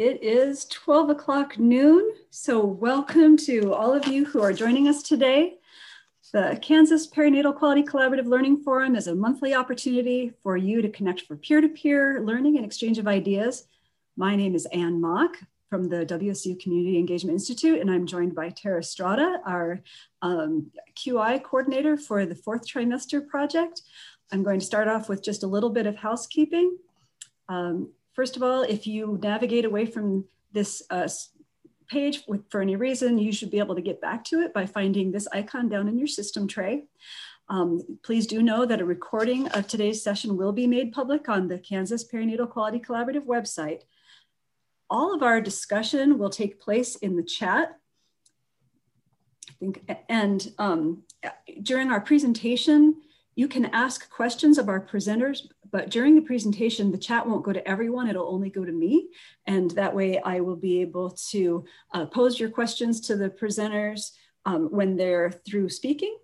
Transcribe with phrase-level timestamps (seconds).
[0.00, 5.02] It is 12 o'clock noon, so welcome to all of you who are joining us
[5.02, 5.58] today.
[6.32, 11.26] The Kansas Perinatal Quality Collaborative Learning Forum is a monthly opportunity for you to connect
[11.26, 13.68] for peer-to-peer -peer learning and exchange of ideas.
[14.16, 15.36] My name is Ann Mock
[15.68, 19.82] from the WSU Community Engagement Institute, and I'm joined by Tara Strada, our
[20.22, 23.82] um, QI coordinator for the fourth trimester project.
[24.32, 26.78] I'm going to start off with just a little bit of housekeeping.
[27.50, 31.08] Um, First of all, if you navigate away from this uh,
[31.88, 34.66] page with, for any reason, you should be able to get back to it by
[34.66, 36.84] finding this icon down in your system tray.
[37.48, 41.48] Um, please do know that a recording of today's session will be made public on
[41.48, 43.82] the Kansas Perinatal Quality Collaborative website.
[44.88, 47.76] All of our discussion will take place in the chat.
[49.48, 51.02] I think, and um,
[51.62, 53.02] during our presentation,
[53.40, 57.54] you can ask questions of our presenters, but during the presentation, the chat won't go
[57.54, 59.08] to everyone, it'll only go to me.
[59.46, 64.10] And that way I will be able to uh, pose your questions to the presenters
[64.44, 66.14] um, when they're through speaking.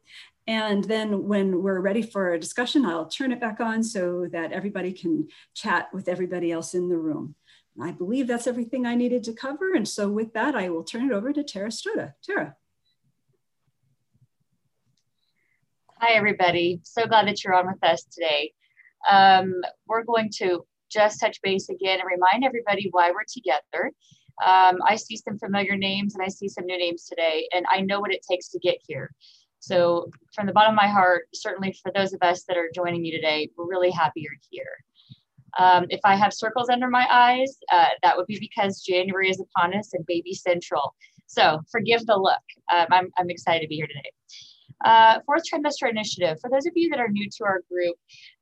[0.46, 4.52] And then when we're ready for a discussion, I'll turn it back on so that
[4.52, 7.34] everybody can chat with everybody else in the room.
[7.80, 9.72] I believe that's everything I needed to cover.
[9.72, 12.14] And so with that, I will turn it over to Tara Strada.
[12.22, 12.56] Tara.
[16.08, 16.78] Hi, everybody.
[16.84, 18.52] So glad that you're on with us today.
[19.10, 23.90] Um, we're going to just touch base again and remind everybody why we're together.
[24.40, 27.80] Um, I see some familiar names and I see some new names today, and I
[27.80, 29.10] know what it takes to get here.
[29.58, 33.02] So, from the bottom of my heart, certainly for those of us that are joining
[33.02, 34.76] me today, we're really happy you're here.
[35.58, 39.40] Um, if I have circles under my eyes, uh, that would be because January is
[39.40, 40.94] upon us and baby central.
[41.26, 42.44] So, forgive the look.
[42.72, 44.12] Um, I'm, I'm excited to be here today.
[44.84, 46.38] Uh, fourth trimester initiative.
[46.40, 47.96] For those of you that are new to our group,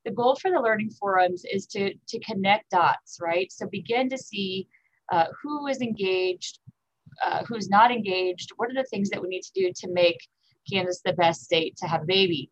[0.04, 3.50] the goal for the learning forums is to, to connect dots, right?
[3.52, 4.66] So begin to see
[5.12, 6.58] uh, who is engaged,
[7.24, 10.18] uh, who's not engaged, what are the things that we need to do to make
[10.70, 12.50] Kansas the best state to have a baby.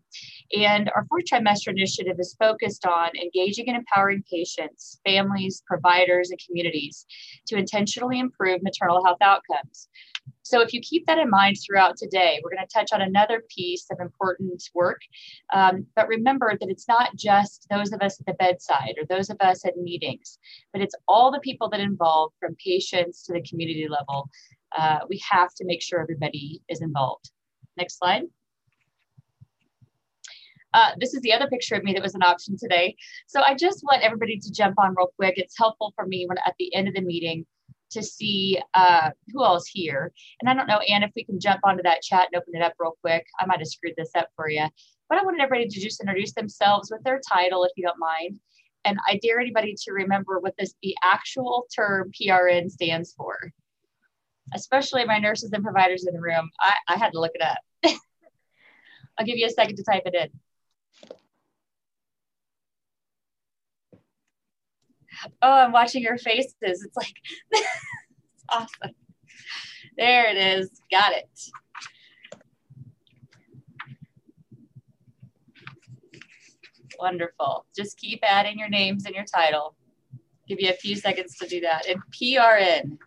[0.57, 6.39] And our fourth trimester initiative is focused on engaging and empowering patients, families, providers, and
[6.47, 7.07] communities
[7.47, 9.89] to intentionally improve maternal health outcomes.
[10.43, 13.43] So if you keep that in mind throughout today, we're going to touch on another
[13.49, 15.01] piece of important work.
[15.53, 19.31] Um, but remember that it's not just those of us at the bedside or those
[19.31, 20.39] of us at meetings,
[20.73, 24.29] but it's all the people that involved from patients to the community level.
[24.77, 27.31] Uh, we have to make sure everybody is involved.
[27.77, 28.25] Next slide.
[30.75, 32.97] Uh, this is the other picture of me that was an option today.
[33.27, 35.35] So I just want everybody to jump on real quick.
[35.37, 37.45] It's helpful for me when at the end of the meeting
[37.93, 40.13] to see uh, who else here.
[40.41, 42.63] And I don't know, Anne, if we can jump onto that chat and open it
[42.63, 43.27] up real quick.
[43.39, 44.67] I might have screwed this up for you.
[45.09, 48.41] But I wanted everybody to just introduce themselves with their title, if you don't mind.
[48.85, 53.53] And I dare anybody to remember what this the actual term PRN stands for.
[54.55, 56.51] Especially my nurses and providers in the room.
[56.61, 57.59] I, I had to look it up.
[59.19, 60.31] I'll give you a second to type it in.
[65.43, 66.55] Oh, I'm watching your faces.
[66.63, 67.15] It's like,
[68.49, 68.95] awesome.
[69.97, 70.71] There it is.
[70.91, 71.29] Got it.
[76.99, 77.67] Wonderful.
[77.77, 79.75] Just keep adding your names and your title.
[80.49, 81.87] Give you a few seconds to do that.
[81.89, 82.99] And PRN.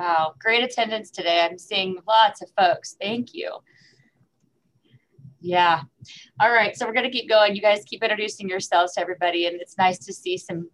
[0.00, 1.42] Wow, great attendance today.
[1.42, 2.96] I'm seeing lots of folks.
[2.98, 3.52] Thank you.
[5.42, 5.82] Yeah.
[6.40, 6.74] All right.
[6.74, 7.54] So we're going to keep going.
[7.54, 10.70] You guys keep introducing yourselves to everybody, and it's nice to see some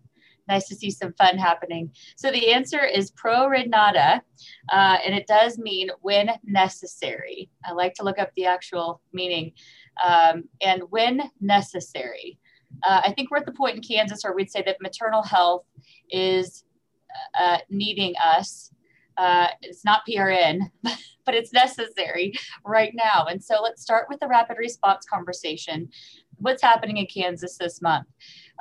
[0.47, 1.91] nice to see some fun happening.
[2.15, 7.51] So the answer is pro uh, and it does mean when necessary.
[7.65, 9.54] I like to look up the actual meaning.
[10.06, 12.39] Um, and when necessary.
[12.84, 15.65] Uh, I think we're at the point in Kansas where we'd say that maternal health
[16.10, 16.62] is
[17.36, 18.71] uh, needing us
[19.16, 20.60] uh, it's not PRN,
[21.24, 22.33] but it's necessary
[22.65, 23.27] right now.
[23.27, 25.89] And so let's start with the rapid response conversation.
[26.39, 28.07] What's happening in Kansas this month?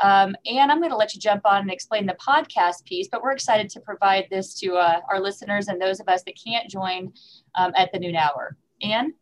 [0.02, 3.22] Um, and I'm going to let you jump on and explain the podcast piece, but
[3.22, 6.70] we're excited to provide this to uh, our listeners and those of us that can't
[6.70, 7.14] join
[7.56, 8.58] um, at the noon hour.
[8.82, 9.14] Anne?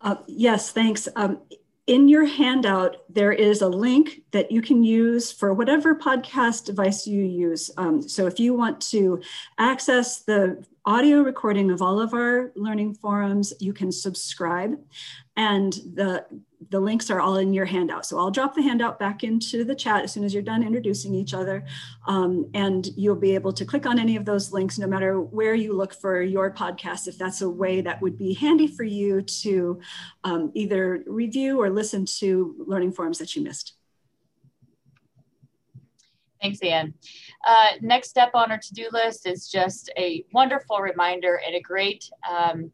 [0.00, 1.08] Uh, yes, thanks.
[1.14, 1.40] Um,
[1.86, 7.06] in your handout, there is a link that you can use for whatever podcast device
[7.06, 7.70] you use.
[7.76, 9.20] Um, so if you want to
[9.58, 13.52] access the audio recording of all of our learning forums.
[13.60, 14.76] You can subscribe
[15.36, 16.26] and the
[16.70, 18.06] the links are all in your handout.
[18.06, 21.14] So I'll drop the handout back into the chat as soon as you're done introducing
[21.14, 21.64] each other.
[22.06, 25.54] Um, and you'll be able to click on any of those links no matter where
[25.54, 29.22] you look for your podcast, if that's a way that would be handy for you
[29.22, 29.80] to
[30.24, 33.74] um, either review or listen to learning forums that you missed.
[36.40, 36.94] Thanks, Anne.
[37.46, 42.10] Uh, next step on our to-do list is just a wonderful reminder and a great
[42.28, 42.72] um,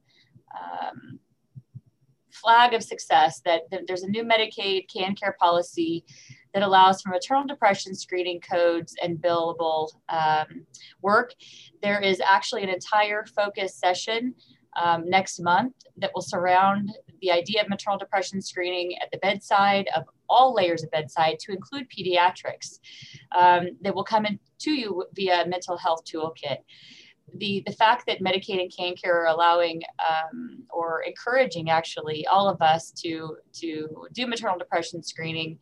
[0.58, 1.19] um,
[2.40, 6.05] flag of success that, that, there's a new Medicaid KanCare policy
[6.55, 10.67] that allows for maternal depression screening codes and billable um,
[11.02, 11.35] work.
[11.82, 14.35] There is actually an entire focus session
[14.81, 16.90] um, next month that will surround
[17.20, 21.52] the idea of maternal depression screening at the bedside of all layers of bedside to
[21.52, 22.79] include pediatrics
[23.37, 26.58] um, that will come in to you via mental health toolkit.
[27.37, 32.61] The, the fact that Medicaid and KanCare are allowing um, or encouraging actually all of
[32.63, 35.59] us to, to do maternal depression screening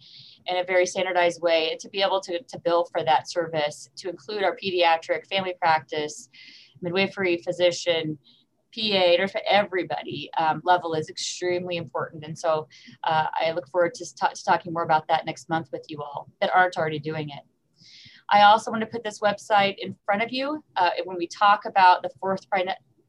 [0.47, 3.91] in a very standardized way and to be able to, to bill for that service
[3.97, 6.29] to include our pediatric family practice,
[6.83, 8.19] midwifery physician,
[8.75, 12.25] PA, or for everybody um, level is extremely important.
[12.25, 12.69] And so
[13.05, 16.03] uh, I look forward to, t- to talking more about that next month with you
[16.03, 17.43] all that aren't already doing it.
[18.31, 20.62] I also want to put this website in front of you.
[20.76, 22.46] Uh, when we talk about the fourth,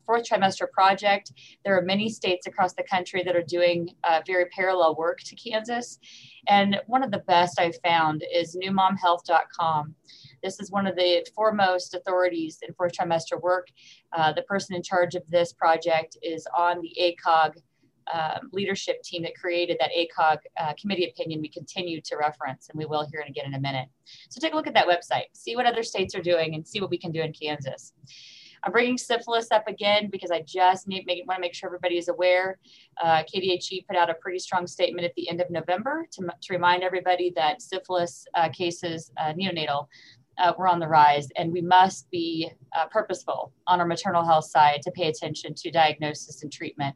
[0.05, 1.33] fourth trimester project,
[1.65, 5.35] there are many states across the country that are doing uh, very parallel work to
[5.35, 5.99] Kansas.
[6.47, 9.95] And one of the best I've found is newmomhealth.com.
[10.43, 13.67] This is one of the foremost authorities in fourth trimester work.
[14.13, 17.55] Uh, the person in charge of this project is on the ACOG
[18.13, 22.77] um, leadership team that created that ACOG uh, committee opinion we continue to reference, and
[22.77, 23.87] we will here again in a minute.
[24.29, 26.81] So take a look at that website, see what other states are doing, and see
[26.81, 27.93] what we can do in Kansas.
[28.63, 31.97] I'm bringing syphilis up again because I just need make, want to make sure everybody
[31.97, 32.57] is aware.
[33.01, 36.53] Uh, KDHE put out a pretty strong statement at the end of November to, to
[36.53, 39.87] remind everybody that syphilis uh, cases, uh, neonatal,
[40.37, 44.45] uh, we're on the rise, and we must be uh, purposeful on our maternal health
[44.45, 46.95] side to pay attention to diagnosis and treatment.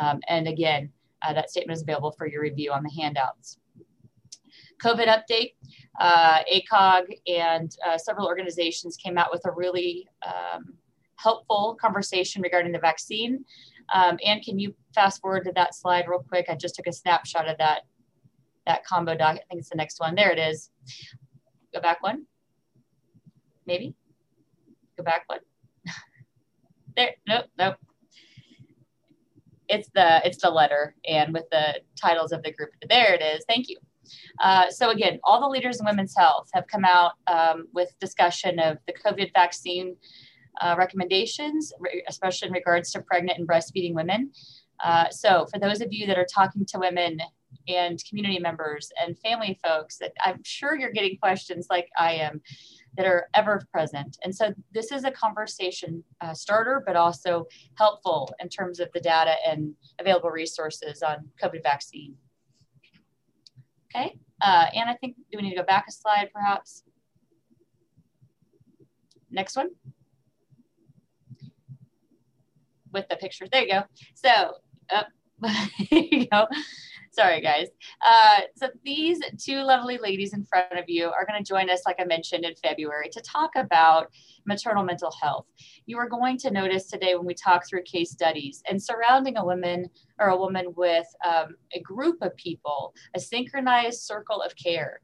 [0.00, 0.90] Um, and again,
[1.22, 3.58] uh, that statement is available for your review on the handouts.
[4.82, 5.54] COVID update,
[6.00, 10.74] uh, ACOG and uh, several organizations came out with a really um,
[11.16, 13.44] helpful conversation regarding the vaccine.
[13.92, 16.46] Um, and can you fast forward to that slide real quick?
[16.48, 17.82] I just took a snapshot of that,
[18.66, 19.36] that combo doc.
[19.36, 20.14] I think it's the next one.
[20.14, 20.70] There it is.
[21.74, 22.26] Go back one
[23.68, 23.94] maybe.
[24.96, 25.40] Go back one.
[26.96, 27.76] there, nope, nope.
[29.68, 32.70] It's the it's the letter and with the titles of the group.
[32.88, 33.44] There it is.
[33.48, 33.76] Thank you.
[34.40, 38.58] Uh, so again, all the leaders in women's health have come out um, with discussion
[38.58, 39.96] of the COVID vaccine
[40.60, 41.72] uh, recommendations,
[42.08, 44.30] especially in regards to pregnant and breastfeeding women.
[44.82, 47.20] Uh, so for those of you that are talking to women
[47.66, 52.40] and community members and family folks, that I'm sure you're getting questions like I am
[52.96, 54.18] that are ever present.
[54.24, 59.00] And so this is a conversation uh, starter, but also helpful in terms of the
[59.00, 62.16] data and available resources on COVID vaccine.
[63.94, 66.84] Okay, uh, and I think, do we need to go back a slide perhaps?
[69.30, 69.70] Next one.
[72.92, 73.82] With the picture, there you go.
[74.14, 74.54] So,
[74.90, 75.02] uh,
[75.90, 76.46] there you go.
[77.18, 77.66] Sorry, guys.
[78.00, 81.82] Uh, so these two lovely ladies in front of you are going to join us,
[81.84, 84.12] like I mentioned, in February to talk about
[84.46, 85.46] maternal mental health.
[85.86, 89.44] You are going to notice today when we talk through case studies and surrounding a
[89.44, 95.00] woman or a woman with um, a group of people, a synchronized circle of care,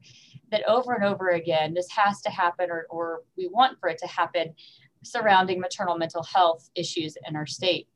[0.51, 3.97] that over and over again, this has to happen or, or we want for it
[3.97, 4.55] to happen
[5.03, 7.89] surrounding maternal mental health issues in our state.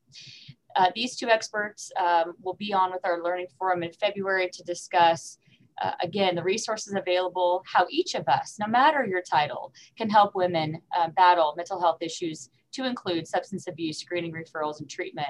[0.75, 4.63] Uh, these two experts um, will be on with our learning forum in February to
[4.63, 5.37] discuss,
[5.81, 10.35] uh, again, the resources available, how each of us, no matter your title, can help
[10.35, 15.29] women uh, battle mental health issues to include substance abuse, screening, referrals, and treatment.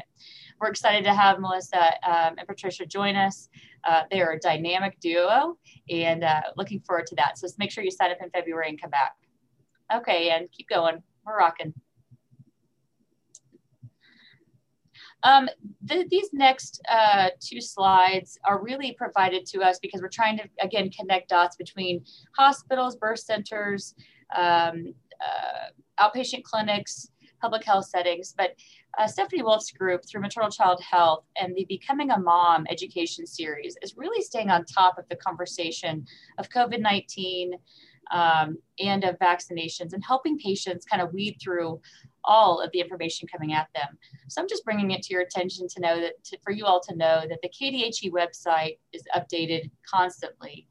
[0.60, 3.50] We're excited to have Melissa um, and Patricia join us.
[3.88, 5.58] Uh, they are a dynamic duo
[5.90, 7.38] and uh, looking forward to that.
[7.38, 9.16] So make sure you sign up in February and come back.
[9.96, 11.02] Okay, and keep going.
[11.26, 11.74] We're rocking.
[15.24, 15.50] Um,
[15.88, 20.46] th these next uh, two slides are really provided to us because we're trying to,
[20.62, 22.04] again, connect dots between
[22.38, 23.96] hospitals, birth centers,
[24.36, 25.68] um, uh,
[26.00, 27.10] outpatient clinics,
[27.42, 28.34] public health settings.
[28.38, 28.56] But
[28.98, 33.78] uh, Stephanie Wolf's group through Maternal Child Health and the Becoming a Mom education series
[33.82, 36.06] is really staying on top of the conversation
[36.38, 37.54] of COVID 19,
[38.12, 41.80] um, and of vaccinations and helping patients kind of weed through
[42.26, 43.98] all of the information coming at them.
[44.28, 46.82] So I'm just bringing it to your attention to know that to, for you all
[46.82, 50.68] to know that the KDHE website is updated constantly.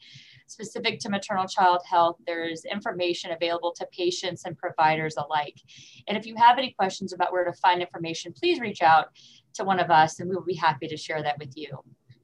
[0.46, 5.60] Specific to maternal child health, there's information available to patients and providers alike.
[6.06, 9.08] And if you have any questions about where to find information, please reach out
[9.54, 11.68] to one of us and we will be happy to share that with you.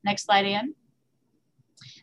[0.04, 0.75] Next slide, Anne.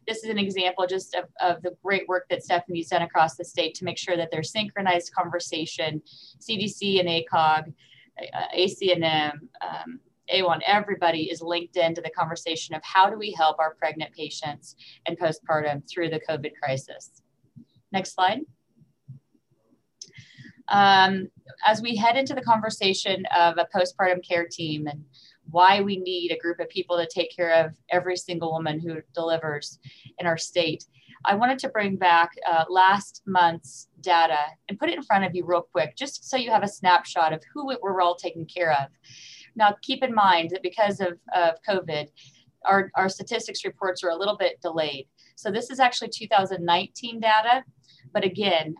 [0.07, 3.45] This is an example just of, of the great work that Stephanie's done across the
[3.45, 6.01] state to make sure that there's synchronized conversation,
[6.39, 7.73] CDC and ACOG,
[8.57, 9.99] ACNM, um,
[10.31, 14.75] AWHONN, everybody is linked into the conversation of how do we help our pregnant patients
[15.05, 17.21] and postpartum through the COVID crisis.
[17.91, 18.41] Next slide.
[20.69, 21.27] Um,
[21.67, 25.03] as we head into the conversation of a postpartum care team and
[25.51, 28.97] why we need a group of people to take care of every single woman who
[29.13, 29.79] delivers
[30.17, 30.85] in our state.
[31.25, 35.35] I wanted to bring back uh, last month's data and put it in front of
[35.35, 38.71] you real quick, just so you have a snapshot of who we're all taking care
[38.71, 38.87] of.
[39.55, 42.07] Now, keep in mind that because of, of COVID,
[42.65, 45.07] our, our statistics reports are a little bit delayed.
[45.35, 47.63] So this is actually 2019 data,
[48.13, 48.75] but again,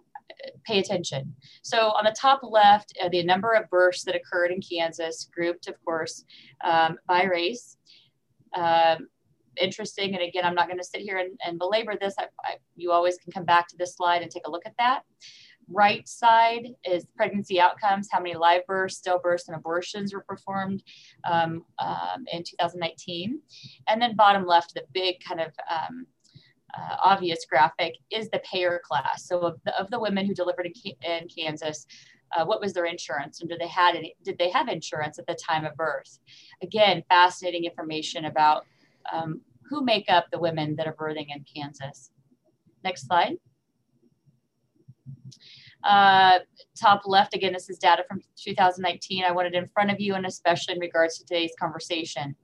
[0.66, 1.36] pay attention.
[1.62, 5.68] So on the top left, uh, the number of births that occurred in Kansas, grouped,
[5.68, 6.26] of course,
[6.64, 7.78] um, by race.
[8.56, 9.08] Um,
[9.60, 12.16] interesting, and again, I'm not going to sit here and, and belabor this.
[12.18, 14.76] I, I, you always can come back to this slide and take a look at
[14.78, 15.02] that.
[15.70, 20.84] Right side is pregnancy outcomes, how many live births, stillbirths, and abortions were performed
[21.30, 23.40] um, um in 2019.
[23.88, 26.08] And then bottom left, the big kind of um,
[26.78, 29.28] uh, obvious graphic is the payer class.
[29.28, 31.86] So of the, of the women who delivered in, in Kansas,
[32.36, 35.28] uh, what was their insurance and did they had any, did they have insurance at
[35.28, 36.20] the time of birth?
[36.62, 38.66] Again, fascinating information about
[39.12, 42.12] um, who make up the women that are birthing in Kansas.
[42.84, 43.38] Next slide.
[45.84, 46.40] Uh,
[46.80, 49.24] top left, again, this is data from 2019.
[49.24, 52.36] I wanted in front of you and especially in regards to today's conversation.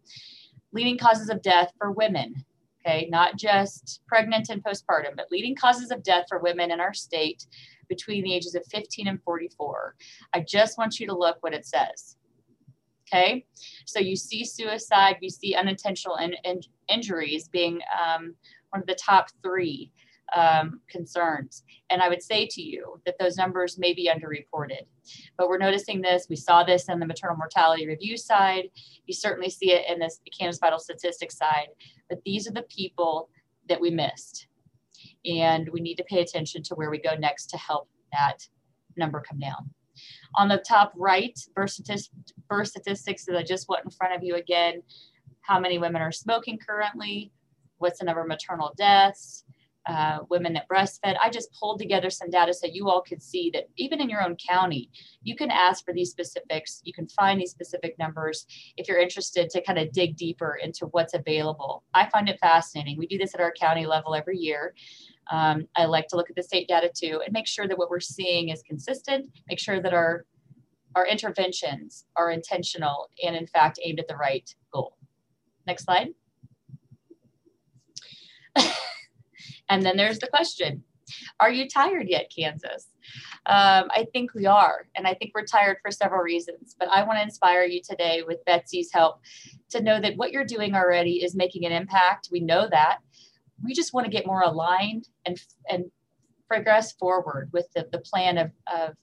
[0.71, 2.45] Leading causes of death for women
[2.85, 6.93] okay, not just pregnant and postpartum, but leading causes of death for women in our
[6.93, 7.45] state
[7.89, 9.95] between the ages of 15 and 44.
[10.33, 12.17] I just want you to look what it says.
[13.07, 13.45] Okay,
[13.85, 18.35] so you see suicide, you see unintentional in, in, injuries being um,
[18.71, 19.91] one of the top three
[20.35, 21.63] um, concerns.
[21.89, 24.85] And I would say to you that those numbers may be underreported.
[25.37, 26.27] But we're noticing this.
[26.29, 28.69] We saw this in the maternal mortality review side.
[29.05, 31.67] You certainly see it in this Kansas Vital Statistics side.
[32.09, 33.29] But these are the people
[33.69, 34.47] that we missed.
[35.25, 38.47] And we need to pay attention to where we go next to help that
[38.95, 39.71] number come down.
[40.35, 42.11] On the top right, birth, statist-
[42.47, 44.83] birth statistics that I just went in front of you again.
[45.41, 47.31] How many women are smoking currently?
[47.77, 49.43] What's the number of maternal deaths?
[49.87, 51.15] Uh, women that breastfed.
[51.21, 54.21] I just pulled together some data so you all could see that even in your
[54.21, 54.89] own county,
[55.23, 56.81] you can ask for these specifics.
[56.83, 60.87] You can find these specific numbers if you're interested to kind of dig deeper into
[60.87, 61.83] what's available.
[61.93, 62.97] I find it fascinating.
[62.97, 64.73] We do this at our county level every year.
[65.31, 67.89] Um, I like to look at the state data too and make sure that what
[67.89, 70.25] we're seeing is consistent, make sure that our
[70.95, 74.97] our interventions are intentional and in fact aimed at the right goal.
[75.67, 76.07] Next slide.
[79.69, 80.83] And then there's the question
[81.39, 82.87] Are you tired yet, Kansas?
[83.45, 84.87] Um, I think we are.
[84.95, 86.75] And I think we're tired for several reasons.
[86.77, 89.21] But I want to inspire you today with Betsy's help
[89.69, 92.29] to know that what you're doing already is making an impact.
[92.31, 92.99] We know that.
[93.63, 95.85] We just want to get more aligned and, and
[96.47, 98.95] progress forward with the, the plan of, of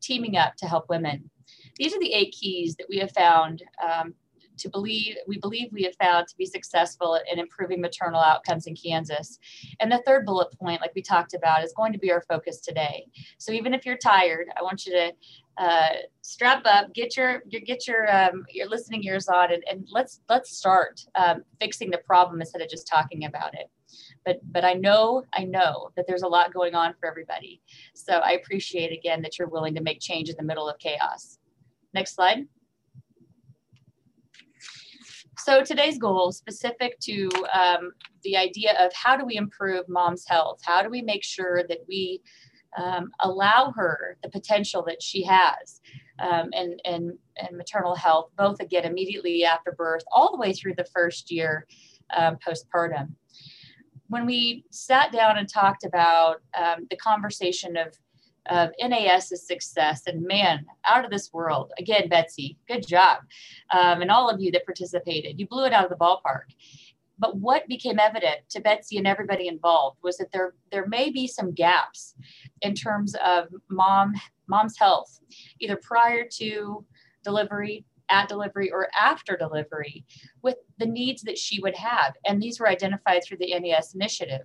[0.00, 1.30] teaming up to help women.
[1.76, 4.14] These are the eight keys that we have found um,
[4.62, 8.76] to believe we believe we have found to be successful in improving maternal outcomes in
[8.76, 9.38] Kansas.
[9.80, 12.60] And the third bullet point, like we talked about, is going to be our focus
[12.60, 13.06] today.
[13.38, 15.12] So even if you're tired, I want you to
[15.58, 15.90] uh,
[16.22, 20.20] strap up, get your, your get your um, your listening ears on, and, and let's
[20.28, 23.68] let's start um, fixing the problem instead of just talking about it.
[24.24, 27.60] But but I know I know that there's a lot going on for everybody.
[27.94, 31.38] So I appreciate again that you're willing to make change in the middle of chaos.
[31.92, 32.46] Next slide.
[35.44, 37.90] So today's goal specific to um,
[38.22, 40.60] the idea of how do we improve mom's health?
[40.62, 42.20] How do we make sure that we
[42.78, 45.80] um, allow her the potential that she has
[46.20, 50.74] um, and, and, and maternal health, both again immediately after birth, all the way through
[50.76, 51.66] the first year
[52.16, 53.08] um, postpartum.
[54.06, 57.98] When we sat down and talked about um, the conversation of
[58.50, 60.02] of NAS's success.
[60.06, 61.72] And man, out of this world.
[61.78, 63.18] Again, Betsy, good job.
[63.72, 66.44] Um, and all of you that participated, you blew it out of the ballpark.
[67.18, 71.28] But what became evident to Betsy and everybody involved was that there, there may be
[71.28, 72.14] some gaps
[72.62, 74.14] in terms of mom,
[74.48, 75.20] mom's health,
[75.60, 76.84] either prior to
[77.22, 80.04] delivery, at delivery, or after delivery,
[80.42, 82.14] with the needs that she would have.
[82.26, 84.42] And these were identified through the NAS initiative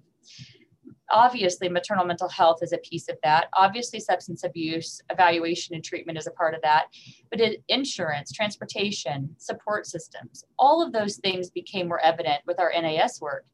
[1.12, 3.48] obviously maternal mental health is a piece of that.
[3.56, 6.88] Obviously substance abuse evaluation and treatment is a part of that.
[7.30, 12.72] But it, insurance transportation support systems all of those things became more evident with our
[12.82, 13.46] nas work.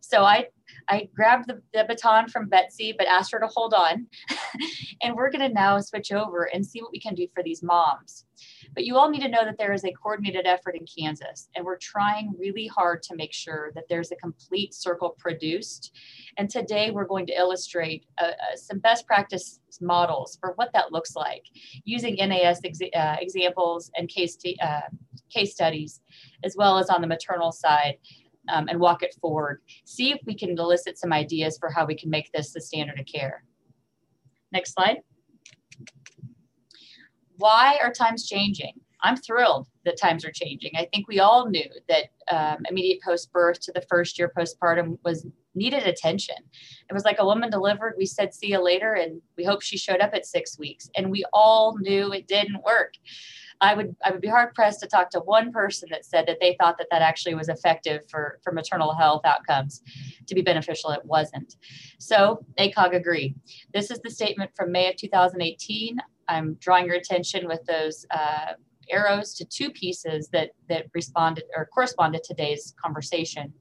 [0.00, 0.46] So i
[0.88, 4.06] i grabbed the, the baton from betsy but asked her to hold on
[5.02, 7.62] and we're going to now switch over and see what we can do for these
[7.62, 8.24] moms
[8.74, 11.64] but you all need to know that there is a coordinated effort in Kansas, and
[11.64, 15.92] we're trying really hard to make sure that there's a complete circle produced.
[16.36, 20.92] And today we're going to illustrate uh, uh, some best practice models for what that
[20.92, 21.44] looks like
[21.84, 24.80] using NAS uh, examples and case, uh,
[25.30, 26.00] case studies,
[26.44, 27.96] as well as on the maternal side.
[28.50, 29.60] Um, and walk it forward.
[29.84, 32.98] See if we can elicit some ideas for how we can make this the standard
[32.98, 33.44] of care.
[34.52, 34.98] Next slide.
[37.36, 38.72] Why are times changing?
[39.02, 40.72] I'm thrilled that times are changing.
[40.76, 44.98] I think we all knew that um, immediate post birth to the first year postpartum
[45.04, 46.36] was needed attention.
[46.88, 49.78] It was like a woman delivered, we said, see you later, and we hope she
[49.78, 50.90] showed up at six weeks.
[50.96, 52.94] And we all knew it didn't work.
[53.60, 56.38] I would I would be hard pressed to talk to one person that said that
[56.40, 59.82] they thought that that actually was effective for for maternal health outcomes
[60.26, 60.90] to be beneficial.
[60.90, 61.56] It wasn't.
[61.98, 63.34] So ACOG agree.
[63.74, 65.98] This is the statement from May of 2018.
[66.28, 68.52] I'm drawing your attention with those uh,
[68.90, 73.52] arrows to two pieces that that responded or corresponded to today's conversation.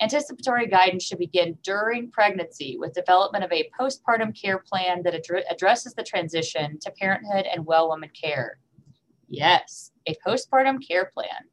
[0.00, 5.44] Anticipatory guidance should begin during pregnancy with development of a postpartum care plan that ad-
[5.50, 8.58] addresses the transition to parenthood and well woman care.
[9.32, 11.48] Yes, a postpartum care plan.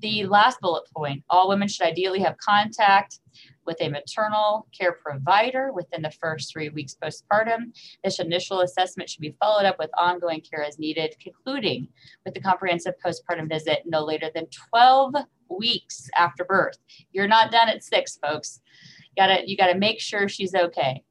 [0.00, 3.20] The last bullet point all women should ideally have contact
[3.66, 7.76] with a maternal care provider within the first three weeks postpartum.
[8.02, 11.86] This initial assessment should be followed up with ongoing care as needed, concluding
[12.24, 15.16] with the comprehensive postpartum visit no later than 12
[15.50, 16.78] weeks after birth.
[17.12, 18.62] You're not done at six, folks.
[19.02, 21.04] You gotta, you gotta make sure she's okay.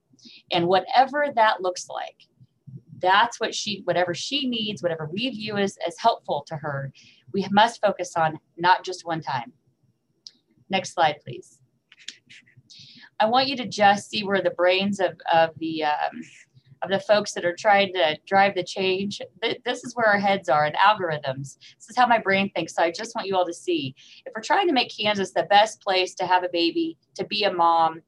[0.52, 2.26] And whatever that looks like,
[3.02, 6.92] that's what she, whatever she needs, whatever we view as, as helpful to her,
[7.34, 9.54] we must focus on not just one time.
[10.70, 11.60] Next slide, please.
[13.20, 16.22] I want you to just see where the brains of, of the um,
[16.82, 19.22] of the folks that are trying to drive the change.
[19.66, 21.58] This is where our heads are and algorithms.
[21.76, 22.76] This is how my brain thinks.
[22.76, 25.44] So I just want you all to see if we're trying to make Kansas the
[25.44, 28.02] best place to have a baby, to be a mom,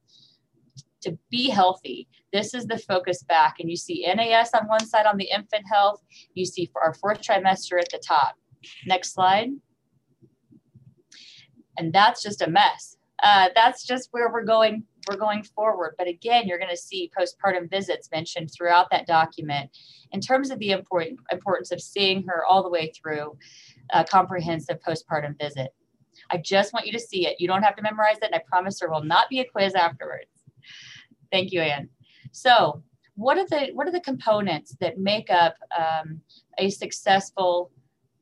[1.02, 3.56] to be healthy, this is the focus back.
[3.60, 6.02] And you see NAS on one side on the infant health,
[6.34, 8.36] you see for our fourth trimester at the top.
[8.86, 9.50] Next slide.
[11.78, 12.96] And that's just a mess.
[13.22, 15.94] Uh, that's just where we're going we're going forward.
[15.98, 19.70] But again, you're going to see postpartum visits mentioned throughout that document
[20.12, 23.36] in terms of the important importance of seeing her all the way through
[23.90, 25.74] a comprehensive postpartum visit.
[26.30, 27.40] I just want you to see it.
[27.40, 29.74] You don't have to memorize it, and I promise there will not be a quiz
[29.74, 30.26] afterwards.
[31.32, 31.88] Thank you, Anne.
[32.30, 32.82] So,
[33.14, 36.20] what are the what are the components that make up um,
[36.58, 37.72] a successful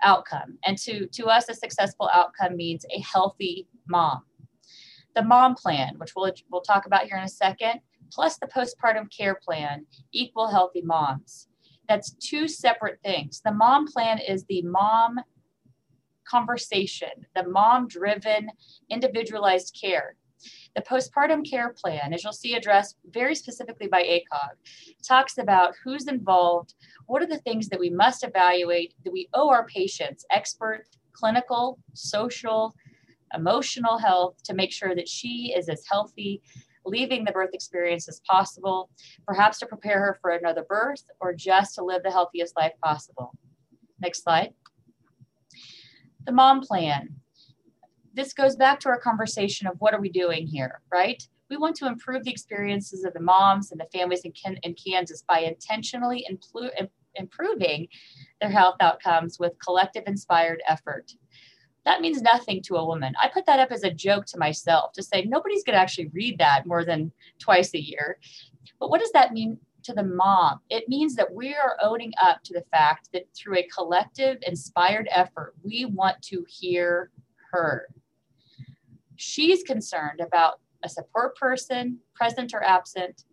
[0.03, 0.59] outcome?
[0.65, 4.23] And to to us, a successful outcome means a healthy mom
[5.15, 7.81] the mom plan, which we'll, we'll talk about here in a second,
[8.13, 11.49] plus the postpartum care plan, equal healthy moms.
[11.89, 13.41] That's two separate things.
[13.45, 15.21] The mom plan is the mom
[16.29, 18.51] conversation, the mom driven,
[18.89, 20.15] individualized care.
[20.77, 24.51] The postpartum care plan, as you'll see addressed very specifically by ACOG,
[25.07, 26.75] talks about who's involved,
[27.07, 31.79] what are the things that we must evaluate, that we owe our patients, expert, clinical,
[31.95, 32.75] social,
[33.35, 36.41] emotional health to make sure that she is as healthy
[36.85, 38.91] leaving the birth experience as possible,
[39.27, 43.33] perhaps to prepare her for another birth or just to live the healthiest life possible.
[44.01, 44.55] Next slide.
[46.27, 47.17] The mom plan.
[48.21, 51.27] This goes back to our conversation of what are we doing here, right?
[51.49, 55.23] We want to improve the experiences of the moms and the families in, in Kansas
[55.27, 56.27] by intentionally
[57.15, 57.89] improving
[58.39, 61.15] their health outcomes with collective inspired effort
[61.87, 63.15] that means nothing to a woman.
[63.23, 66.11] I put that up as a joke to myself to say nobody's going to actually
[66.13, 68.19] read that more than twice a year.
[68.79, 70.61] But what does that mean to the mom?
[70.69, 75.09] It means that we are owning up to the fact that through a collective, inspired
[75.11, 77.11] effort, we want to hear
[77.51, 77.89] her.
[79.23, 83.25] She's concerned about a support person, present or absent,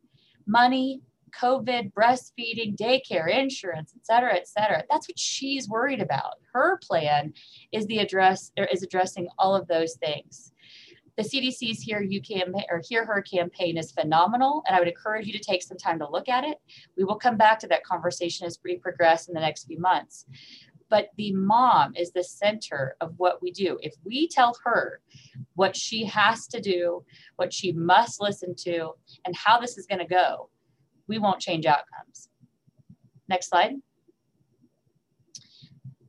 [0.46, 1.02] money,
[1.40, 4.84] COVID, breastfeeding, daycare, insurance, et cetera, et cetera.
[4.90, 6.34] That's what she's worried about.
[6.52, 7.34] Her plan
[7.72, 10.52] is the address is addressing all of those things.
[11.18, 15.26] the CDC's Hear You campaign or Hear Her campaign is phenomenal, and I would encourage
[15.26, 16.58] you to take some time to look at it.
[16.96, 20.26] We will come back to that conversation as we progress in the next few months.
[20.90, 23.78] But the mom is the center of what we do.
[23.82, 25.02] If we tell her
[25.56, 27.04] what she has to do,
[27.36, 28.92] what she must listen to,
[29.26, 30.50] and how this is going to go,
[31.08, 32.30] we won't change outcomes.
[33.28, 33.76] Next slide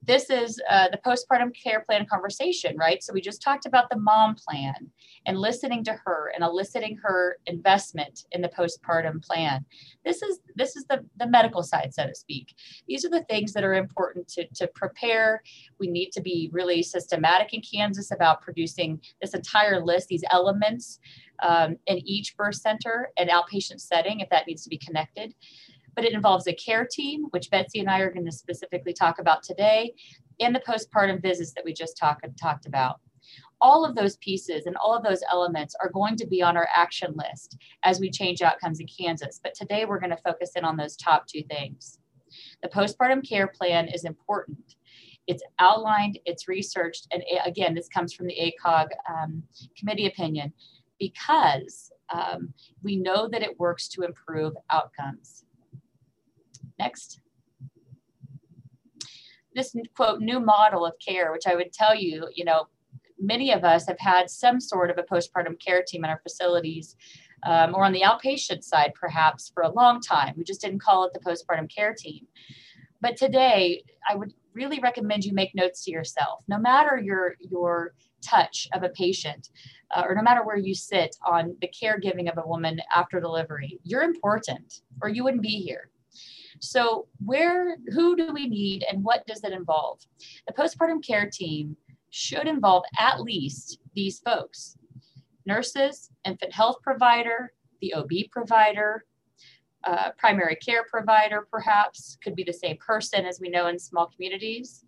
[0.08, 3.04] this is uh, the postpartum care plan conversation, right?
[3.04, 4.90] So we just talked about the mom plan
[5.26, 9.66] and listening to her and eliciting her investment in the postpartum plan.
[10.06, 12.54] This is this is the, the medical side, so to speak.
[12.88, 15.42] These are the things that are important to, to prepare.
[15.78, 21.00] We need to be really systematic in Kansas about producing this entire list, these elements
[21.42, 25.34] um, in each birth center and outpatient setting, if that needs to be connected
[25.98, 29.18] but it involves a care team, which Betsy and I are going to specifically talk
[29.18, 29.94] about today,
[30.38, 33.00] and the postpartum visits that we just talk, talked about.
[33.60, 36.68] All of those pieces and all of those elements are going to be on our
[36.72, 39.40] action list as we change outcomes in Kansas.
[39.42, 41.98] But today we're going to focus in on those top two things.
[42.62, 44.76] The postpartum care plan is important.
[45.26, 49.42] It's outlined, it's researched, and again, this comes from the ACOG um,
[49.76, 50.52] committee opinion
[51.00, 55.42] because um, we know that it works to improve outcomes.
[56.78, 57.20] Next.
[59.54, 62.66] This quote, new model of care, which I would tell you, you know,
[63.18, 66.96] many of us have had some sort of a postpartum care team in our facilities
[67.44, 70.34] um, or on the outpatient side, perhaps for a long time.
[70.36, 72.26] We just didn't call it the postpartum care team.
[73.00, 76.44] But today, I would really recommend you make notes to yourself.
[76.48, 79.50] No matter your your touch of a patient,
[79.94, 83.78] uh, or no matter where you sit on the caregiving of a woman after delivery,
[83.84, 85.90] you're important, or you wouldn't be here.
[86.60, 90.00] So, where, who do we need and what does it involve?
[90.46, 91.76] The postpartum care team
[92.10, 94.76] should involve at least these folks
[95.46, 99.04] nurses, infant health provider, the OB provider,
[99.84, 104.06] uh, primary care provider, perhaps, could be the same person as we know in small
[104.14, 104.84] communities.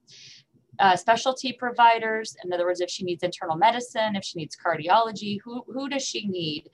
[0.78, 5.38] Uh, specialty providers, in other words, if she needs internal medicine, if she needs cardiology,
[5.44, 6.68] who, who does she need?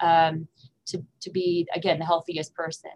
[0.00, 0.48] Um,
[0.88, 2.90] to, to be, again, the healthiest person.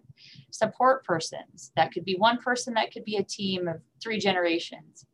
[0.51, 5.07] Support persons, that could be one person, that could be a team of three generations.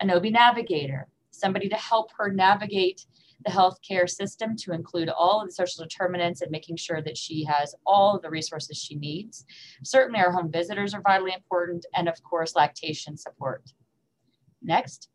[0.00, 3.06] An OB navigator, somebody to help her navigate
[3.44, 7.44] the healthcare system to include all of the social determinants and making sure that she
[7.44, 9.46] has all of the resources she needs.
[9.82, 13.62] Certainly, our home visitors are vitally important, and of course, lactation support.
[14.62, 15.09] Next.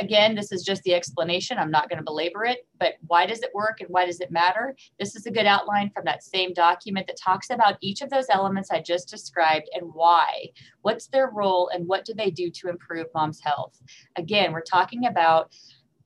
[0.00, 1.58] Again, this is just the explanation.
[1.58, 4.30] I'm not going to belabor it, but why does it work and why does it
[4.30, 4.76] matter?
[4.98, 8.26] This is a good outline from that same document that talks about each of those
[8.30, 10.50] elements I just described and why.
[10.82, 13.80] What's their role and what do they do to improve mom's health?
[14.16, 15.52] Again, we're talking about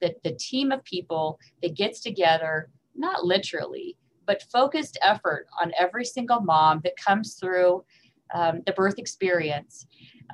[0.01, 6.05] the, the team of people that gets together, not literally, but focused effort on every
[6.05, 7.85] single mom that comes through
[8.35, 9.87] um, the birth experience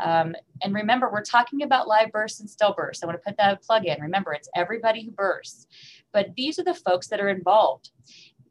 [0.03, 3.03] um, and remember, we're talking about live births and stillbirths.
[3.03, 4.01] I want to put that plug in.
[4.01, 5.67] Remember, it's everybody who births,
[6.13, 7.91] but these are the folks that are involved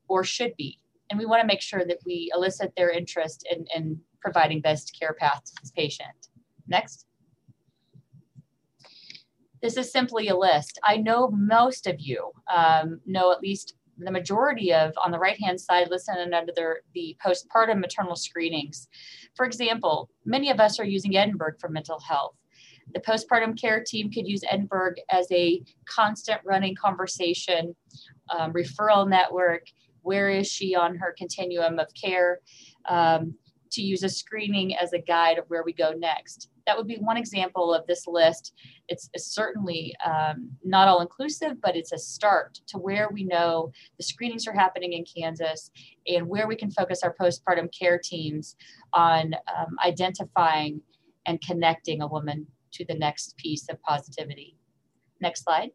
[0.07, 0.79] or should be.
[1.09, 4.95] And we want to make sure that we elicit their interest in, in providing best
[4.99, 6.27] care path to this patient.
[6.67, 7.05] Next.
[9.61, 10.79] This is simply a list.
[10.83, 15.39] I know most of you um, know at least the majority of on the right
[15.39, 18.87] hand side listed under the, the postpartum maternal screenings.
[19.35, 22.35] For example, many of us are using Edinburgh for mental health.
[22.93, 27.75] The postpartum care team could use Edinburgh as a constant running conversation,
[28.29, 29.63] um, referral network.
[30.03, 32.39] Where is she on her continuum of care?
[32.87, 33.35] Um,
[33.71, 36.97] to use a screening as a guide of where we go next that would be
[36.97, 38.53] one example of this list.
[38.89, 43.71] It's, it's certainly um, not all inclusive, but it's a start to where we know
[43.97, 45.71] the screenings are happening in Kansas
[46.05, 48.55] and where we can focus our postpartum care teams
[48.93, 50.81] on um, identifying
[51.25, 54.57] and connecting a woman to the next piece of positivity.
[55.21, 55.71] Next slide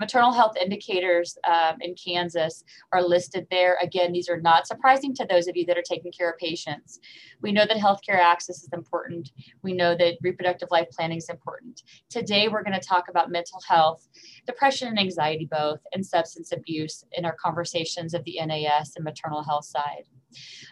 [0.00, 3.76] maternal health indicators um, in Kansas are listed there.
[3.82, 6.98] Again, these are not surprising to those of you that are taking care of patients.
[7.42, 9.30] We know that healthcare access is important.
[9.62, 11.82] We know that reproductive life planning is important.
[12.08, 14.08] Today, we're going to talk about mental health,
[14.46, 19.44] depression and anxiety both, and substance abuse in our conversations of the NAS and maternal
[19.44, 20.04] health side.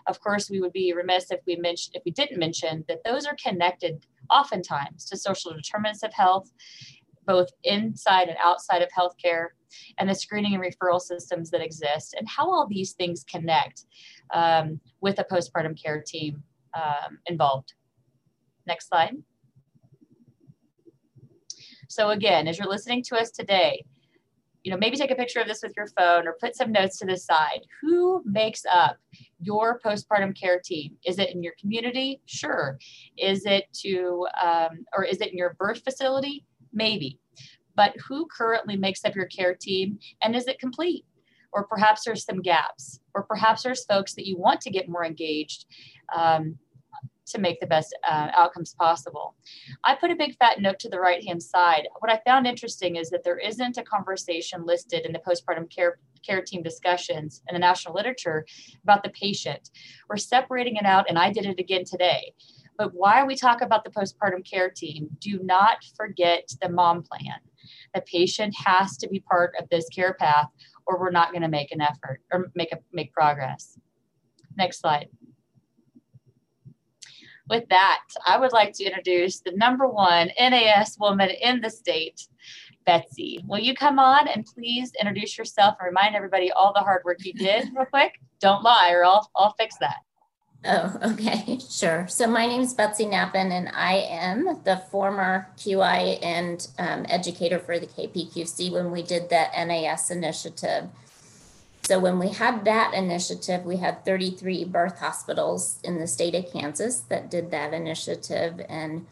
[0.07, 3.27] Of course, we would be remiss if we mentioned if we didn't mention that those
[3.27, 6.53] are connected oftentimes to social determinants of health
[7.29, 9.49] both inside and outside of healthcare,
[9.99, 13.85] and the screening and referral systems that exist, and how all these things connect
[14.35, 16.43] um, with a postpartum care team
[16.75, 17.75] um, involved.
[18.67, 19.15] Next slide.
[21.89, 23.85] So again, as you're listening to us today,
[24.65, 26.99] you know, maybe take a picture of this with your phone or put some notes
[26.99, 27.61] to the side.
[27.81, 28.99] Who makes up
[29.41, 30.97] your postpartum care team?
[31.07, 32.21] Is it in your community?
[32.27, 32.79] Sure.
[33.17, 36.45] Is it to, um, or is it in your birth facility?
[36.73, 37.19] Maybe.
[37.75, 41.05] But who currently makes up your care team and is it complete?
[41.53, 45.05] Or perhaps there's some gaps, or perhaps there's folks that you want to get more
[45.05, 45.65] engaged.
[46.15, 46.59] Um,
[47.29, 49.35] to make the best uh, outcomes possible.
[49.85, 51.89] I put a big fat note to the right hand side.
[51.99, 55.99] What I found interesting is that there isn't a conversation listed in the postpartum care
[56.27, 58.45] care team discussions in the national literature
[58.83, 59.71] about the patient.
[60.09, 62.33] We're separating it out, and I did it again today.
[62.79, 67.41] But while we talk about the postpartum care team, do not forget the mom plan.
[67.93, 70.47] The patient has to be part of this care path,
[70.87, 73.79] or we're not going to make an effort or make a make progress.
[74.57, 75.09] Next slide.
[77.51, 82.29] With that, I would like to introduce the number one NAS woman in the state,
[82.85, 83.43] Betsy.
[83.47, 87.25] Will you come on and please introduce yourself and remind everybody all the hard work
[87.25, 88.13] you did, real quick?
[88.41, 89.97] Don't lie, or I'll, I'll fix that.
[90.65, 92.07] Oh, okay, sure.
[92.09, 97.59] So my name is Betsy Knappen, and I am the former QI and um, educator
[97.59, 100.89] for the KPQC when we did that NAS initiative.
[101.83, 106.53] So when we had that initiative, we had 33 birth hospitals in the state of
[106.53, 108.61] Kansas that did that initiative.
[108.69, 109.09] And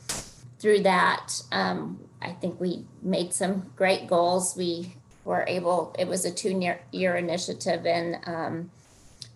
[0.59, 4.57] through that, um, I think we made some great goals.
[4.59, 6.61] We were able, it was a two
[6.93, 8.71] year initiative, and um,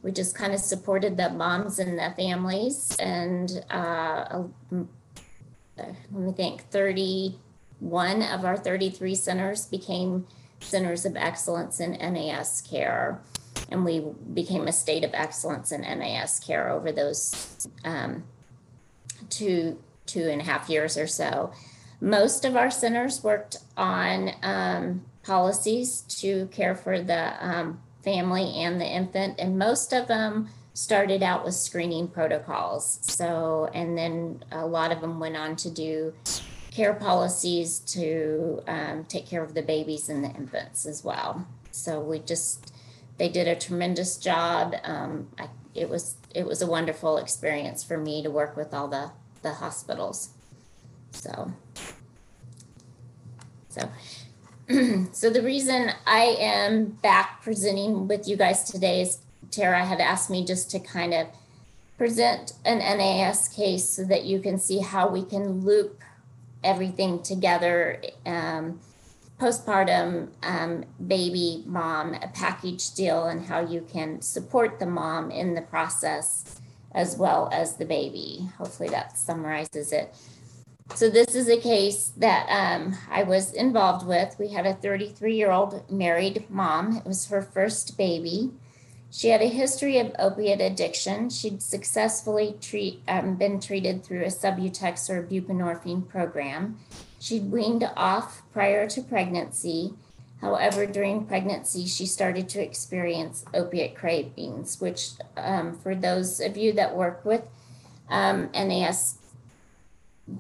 [0.03, 2.97] we just kind of supported the moms and the families.
[2.99, 10.27] And uh, let me think, 31 of our 33 centers became
[10.61, 13.21] centers of excellence in NAS care
[13.71, 18.25] and we became a state of excellence in NAS care over those um,
[19.29, 21.53] two two and a half years or so.
[22.01, 28.81] Most of our centers worked on um, policies to care for the um, family and
[28.81, 33.01] the infant, and most of them started out with screening protocols.
[33.03, 36.15] So, and then a lot of them went on to do
[36.71, 41.47] care policies to um, take care of the babies and the infants as well.
[41.73, 42.73] So we just
[43.19, 44.75] they did a tremendous job.
[44.85, 48.89] Um, I, it was it was a wonderful experience for me to work with all
[48.89, 49.11] the
[49.43, 50.31] the hospitals.
[51.11, 51.53] So
[53.69, 53.89] so
[55.13, 59.19] so the reason I am back presenting with you guys today is
[59.51, 61.27] Tara had asked me just to kind of
[61.99, 66.01] present an NAS case so that you can see how we can loop
[66.63, 68.79] everything together um,
[69.41, 75.55] postpartum um, baby mom a package deal and how you can support the mom in
[75.55, 76.61] the process
[76.93, 78.49] as well as the baby.
[78.59, 80.15] Hopefully that summarizes it.
[80.95, 84.37] So this is a case that um, I was involved with.
[84.39, 86.97] We had a 33 year old married mom.
[86.99, 88.51] It was her first baby.
[89.11, 91.31] She had a history of opiate addiction.
[91.31, 96.79] She'd successfully treat, um, been treated through a Subutex or buprenorphine program.
[97.19, 99.95] She'd weaned off prior to pregnancy.
[100.41, 106.73] However, during pregnancy, she started to experience opiate cravings, which, um, for those of you
[106.75, 107.43] that work with
[108.09, 109.20] um, NAS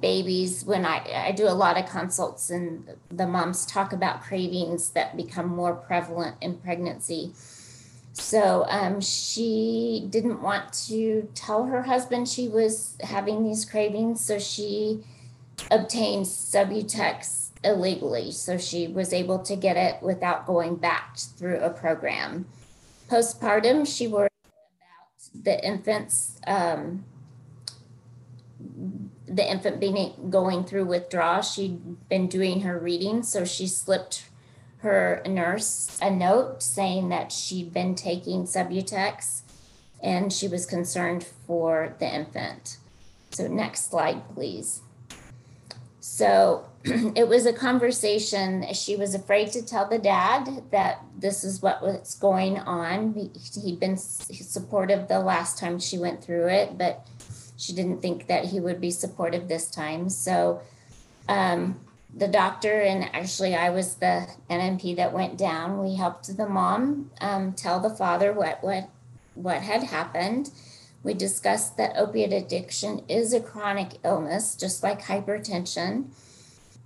[0.00, 4.90] babies, when I, I do a lot of consults and the moms talk about cravings
[4.90, 7.32] that become more prevalent in pregnancy.
[8.12, 14.24] So um, she didn't want to tell her husband she was having these cravings.
[14.24, 15.02] So she
[15.70, 18.32] obtained Subutex illegally.
[18.32, 22.46] So she was able to get it without going back through a program.
[23.08, 27.04] Postpartum, she worried about the infant's um,
[29.30, 31.42] the infant being going through withdrawal.
[31.42, 34.28] She'd been doing her reading, so she slipped
[34.78, 39.42] her nurse a note saying that she'd been taking Subutex
[40.02, 42.78] and she was concerned for the infant.
[43.30, 44.80] So, next slide, please.
[46.00, 48.64] So it was a conversation.
[48.72, 53.30] She was afraid to tell the dad that this is what was going on.
[53.62, 57.06] He'd been supportive the last time she went through it, but
[57.60, 60.08] she didn't think that he would be supportive this time.
[60.08, 60.62] So
[61.28, 61.80] um,
[62.14, 65.82] the doctor and actually I was the NNP that went down.
[65.82, 68.88] We helped the mom um, tell the father what what
[69.34, 70.50] what had happened
[71.02, 76.10] we discussed that opiate addiction is a chronic illness, just like hypertension.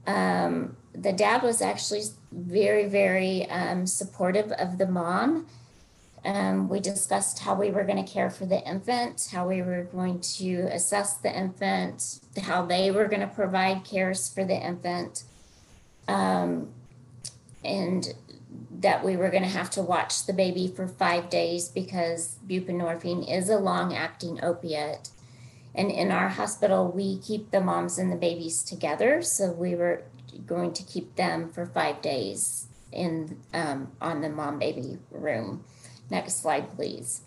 [0.07, 5.47] Um, the dad was actually very, very um, supportive of the mom.
[6.25, 9.85] Um, we discussed how we were going to care for the infant, how we were
[9.85, 15.25] going to assess the infant, how they were going to provide cares for the infant.
[16.09, 16.71] Um,
[17.63, 18.15] and
[18.81, 23.31] that we were going to have to watch the baby for five days because buprenorphine
[23.31, 25.11] is a long acting opiate.
[25.75, 29.23] And in our hospital, we keep the moms and the babies together.
[29.23, 30.03] So we were
[30.47, 35.65] going to keep them for five days in um, on the mom baby room.
[36.15, 37.23] Next slide, please.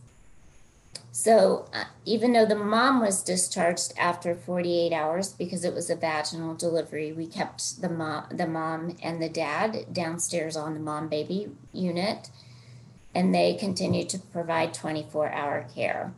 [1.11, 5.95] So uh, even though the mom was discharged after 48 hours because it was a
[5.97, 11.09] vaginal delivery, we kept the mom, the mom and the dad downstairs on the mom
[11.09, 12.29] baby unit,
[13.13, 16.13] and they continued to provide 24 hour care.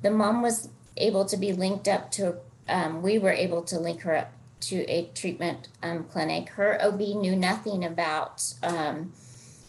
[0.00, 2.36] The mom was able to be linked up to.
[2.66, 6.48] Um, we were able to link her up to a treatment um, clinic.
[6.48, 8.42] Her OB knew nothing about.
[8.62, 9.12] Um,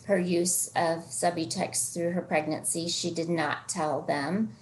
[0.08, 2.88] her use of Subutex through her pregnancy.
[2.88, 4.54] She did not tell them.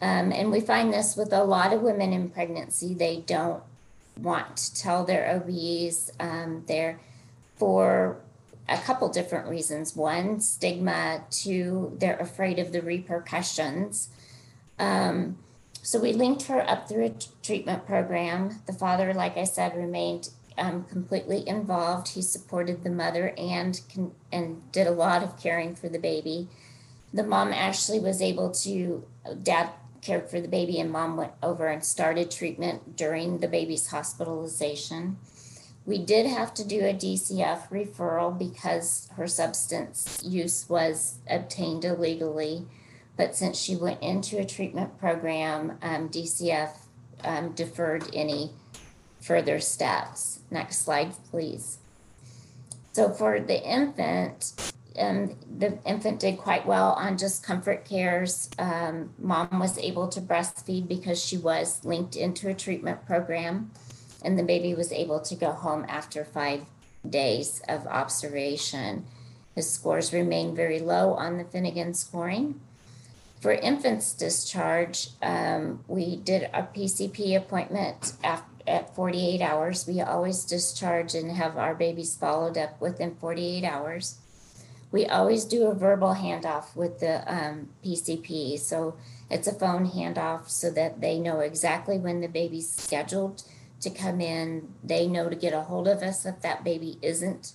[0.00, 2.94] Um, and we find this with a lot of women in pregnancy.
[2.94, 3.62] They don't
[4.18, 6.10] want to tell their OBs.
[6.18, 6.98] Um, they're
[7.56, 8.18] for
[8.68, 9.94] a couple different reasons.
[9.94, 11.24] One, stigma.
[11.30, 14.08] Two, they're afraid of the repercussions.
[14.78, 15.38] Um,
[15.82, 18.60] so we linked her up through a t- treatment program.
[18.66, 22.08] The father, like I said, remained um, completely involved.
[22.08, 23.80] He supported the mother and
[24.32, 26.48] and did a lot of caring for the baby.
[27.12, 29.04] The mom actually was able to.
[29.42, 29.70] Dad
[30.02, 35.18] cared for the baby, and mom went over and started treatment during the baby's hospitalization.
[35.84, 42.66] We did have to do a DCF referral because her substance use was obtained illegally.
[43.16, 46.70] But since she went into a treatment program, um, DCF
[47.24, 48.50] um, deferred any
[49.26, 50.40] further steps.
[50.50, 51.78] Next slide, please.
[52.92, 58.48] So for the infant, um, the infant did quite well on just comfort cares.
[58.58, 63.72] Um, mom was able to breastfeed because she was linked into a treatment program,
[64.24, 66.62] and the baby was able to go home after five
[67.08, 69.04] days of observation.
[69.54, 72.60] His scores remained very low on the Finnegan scoring.
[73.40, 79.86] For infants discharge, um, we did a PCP appointment after, at 48 hours.
[79.86, 84.18] We always discharge and have our babies followed up within 48 hours
[84.92, 88.58] we always do a verbal handoff with the um, PCP.
[88.58, 88.96] So
[89.30, 93.42] it's a phone handoff so that they know exactly when the baby's scheduled
[93.80, 94.72] to come in.
[94.82, 97.52] They know to get a hold of us if that baby isn't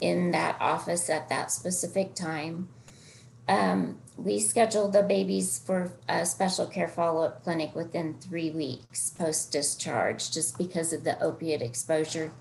[0.00, 2.68] in that office at that specific time.
[3.48, 9.10] Um, we schedule the babies for a special care follow up clinic within three weeks
[9.10, 12.32] post discharge just because of the opiate exposure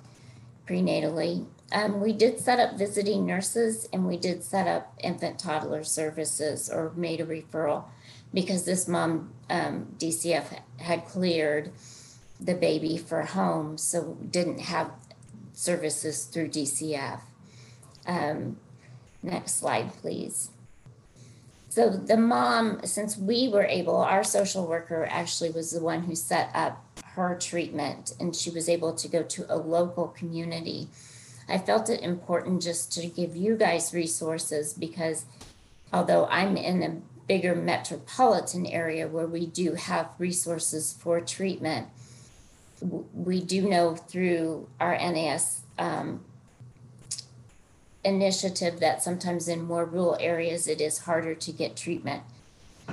[0.68, 1.46] prenatally.
[1.72, 6.70] Um, we did set up visiting nurses and we did set up infant toddler services
[6.70, 7.86] or made a referral
[8.34, 11.72] because this mom, um, DCF, had cleared
[12.40, 14.92] the baby for home, so didn't have
[15.54, 17.22] services through DCF.
[18.06, 18.58] Um,
[19.24, 20.52] next slide, please.
[21.70, 26.16] So the mom, since we were able, our social worker actually was the one who
[26.16, 30.88] set up her treatment and she was able to go to a local community.
[31.50, 35.26] I felt it important just to give you guys resources because
[35.92, 41.88] although I'm in a bigger metropolitan area where we do have resources for treatment,
[42.82, 46.24] we do know through our NAS um,
[48.08, 52.24] initiative that sometimes in more rural areas it is harder to get treatment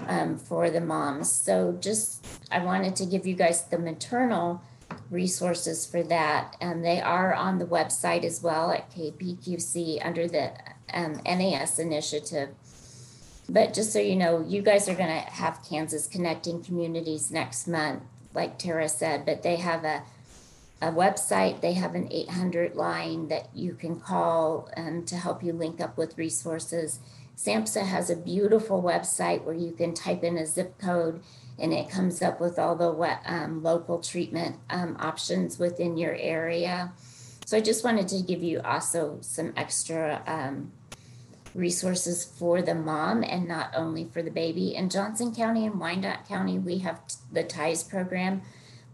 [0.08, 1.30] um, for the moms.
[1.30, 4.62] So just I wanted to give you guys the maternal
[5.10, 6.56] resources for that.
[6.60, 10.52] And they are on the website as well at KPQC under the
[10.92, 12.50] um, NAS initiative.
[13.48, 17.66] But just so you know, you guys are going to have Kansas Connecting Communities next
[17.66, 20.02] month, like Tara said, but they have a
[20.82, 21.60] a website.
[21.60, 25.96] They have an 800 line that you can call um, to help you link up
[25.96, 27.00] with resources.
[27.36, 31.22] SAMHSA has a beautiful website where you can type in a zip code
[31.58, 36.92] and it comes up with all the um, local treatment um, options within your area.
[37.46, 40.72] So I just wanted to give you also some extra um,
[41.54, 44.74] resources for the mom and not only for the baby.
[44.74, 47.00] In Johnson County and Wyandotte County, we have
[47.32, 48.42] the TIES program,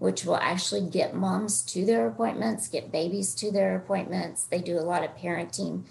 [0.00, 4.44] which will actually get moms to their appointments, get babies to their appointments.
[4.44, 5.84] They do a lot of parenting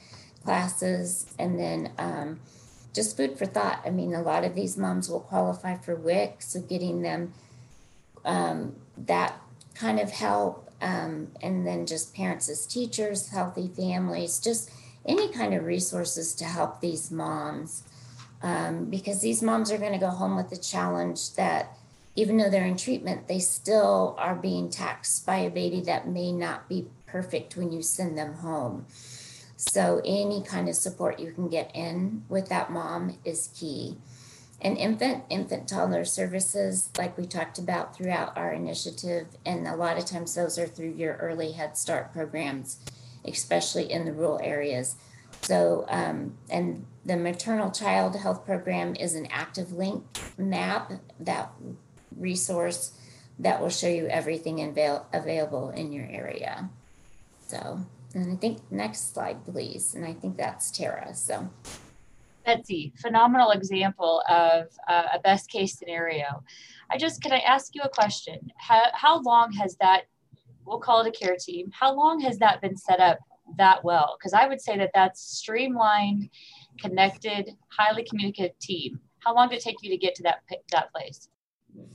[0.44, 2.40] classes and then um,
[2.92, 3.82] just food for thought.
[3.86, 7.34] I mean, a lot of these moms will qualify for WIC, so getting them
[8.26, 9.40] um, that
[9.76, 14.72] kind of help, um, and then just parents as teachers, healthy families, just
[15.06, 17.84] any kind of resources to help these moms.
[18.42, 21.78] Um, because these moms are going to go home with the challenge that
[22.16, 26.32] even though they're in treatment, they still are being taxed by a baby that may
[26.32, 28.86] not be perfect when you send them home.
[29.56, 33.98] So, any kind of support you can get in with that mom is key.
[34.62, 39.98] And infant, infant toddler services, like we talked about throughout our initiative, and a lot
[39.98, 42.80] of times those are through your early Head Start programs,
[43.26, 44.96] especially in the rural areas.
[45.42, 50.04] So, um, and the maternal child health program is an active link
[50.38, 51.52] map, that
[52.20, 52.94] resource
[53.40, 56.70] that will show you everything avail- available in your area.
[57.48, 57.80] So,
[58.14, 59.96] and I think next slide, please.
[59.96, 61.16] And I think that's Tara.
[61.16, 61.50] So,
[62.46, 66.44] Betsy, phenomenal example of uh, a best case scenario.
[66.90, 68.40] I just, can I ask you a question?
[68.58, 70.04] How, how long has that,
[70.66, 73.20] we'll call it a care team, how long has that been set up
[73.58, 74.18] that well?
[74.18, 76.30] Because I would say that that's streamlined,
[76.80, 79.00] connected, highly communicative team.
[79.20, 80.42] How long did it take you to get to that,
[80.72, 81.30] that place?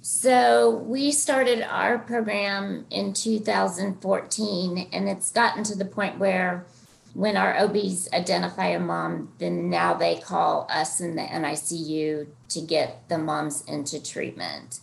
[0.00, 6.66] So we started our program in 2014, and it's gotten to the point where
[7.14, 12.60] when our OBs identify a mom, then now they call us in the NICU to
[12.60, 14.80] get the moms into treatment.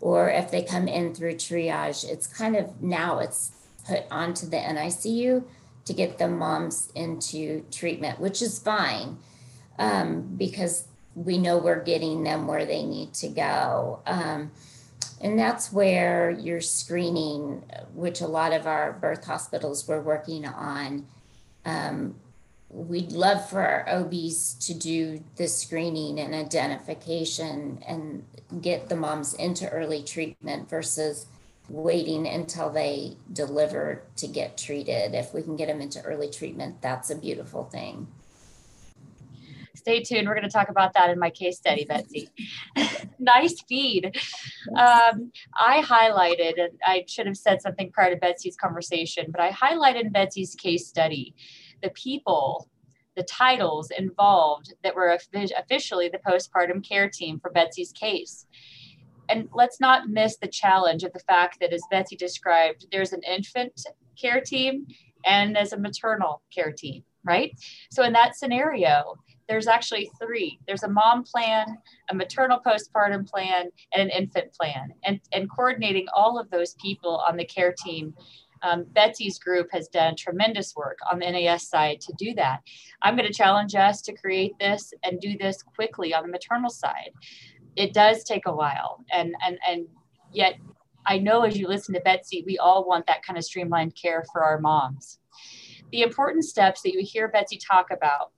[0.00, 3.52] Or if they come in through triage, it's kind of now it's
[3.86, 5.44] put onto the NICU
[5.84, 9.18] to get the moms into treatment, which is fine
[9.78, 10.88] um, because
[11.24, 14.00] we know we're getting them where they need to go.
[14.06, 14.52] Um,
[15.20, 21.06] and that's where your screening, which a lot of our birth hospitals were working on,
[21.64, 22.14] um,
[22.70, 28.24] we'd love for our OBs to do the screening and identification and
[28.60, 31.26] get the moms into early treatment versus
[31.68, 35.14] waiting until they deliver to get treated.
[35.14, 38.06] If we can get them into early treatment, that's a beautiful thing.
[39.78, 40.26] Stay tuned.
[40.26, 42.30] We're going to talk about that in my case study, Betsy.
[43.20, 44.18] nice feed.
[44.76, 49.50] Um, I highlighted, and I should have said something prior to Betsy's conversation, but I
[49.50, 51.34] highlighted in Betsy's case study
[51.80, 52.68] the people,
[53.16, 58.46] the titles involved that were officially the postpartum care team for Betsy's case.
[59.28, 63.22] And let's not miss the challenge of the fact that, as Betsy described, there's an
[63.22, 63.80] infant
[64.20, 64.88] care team
[65.24, 67.52] and there's a maternal care team, right?
[67.92, 69.14] So, in that scenario,
[69.48, 70.58] there's actually three.
[70.66, 71.78] There's a mom plan
[72.10, 74.90] a maternal postpartum plan and an infant plan.
[75.04, 78.14] And, and coordinating all of those people on the care team
[78.62, 82.60] um, betsy's group has done tremendous work on the nas side to do that.
[83.02, 86.70] I'm going to challenge us to create this and do this quickly on the maternal
[86.70, 87.10] side.
[87.76, 89.86] It does take a while and and and
[90.32, 90.54] yet
[91.06, 94.24] i know as you listen to betsy we all want that kind of streamlined care
[94.32, 95.20] for our moms.
[95.92, 98.32] The important steps that you hear betsy talk about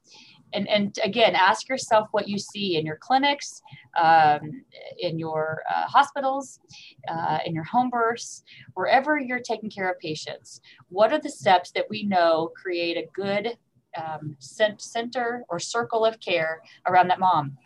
[0.53, 3.63] and, and again, ask yourself what you see in your clinics,
[4.01, 4.63] um,
[4.99, 6.61] in your uh, hospitals,
[7.09, 8.43] uh, in your home births,
[8.75, 10.61] wherever you're taking care of patients.
[10.89, 13.57] What are the steps that we know create a good
[13.97, 17.57] um, center or circle of care around that mom?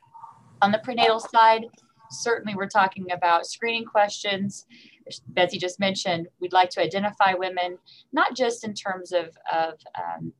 [0.63, 1.67] On the prenatal side,
[2.11, 4.67] certainly we're talking about screening questions.
[5.29, 7.79] Betsy just mentioned, we'd like to identify women,
[8.13, 10.33] not just in terms of, of um,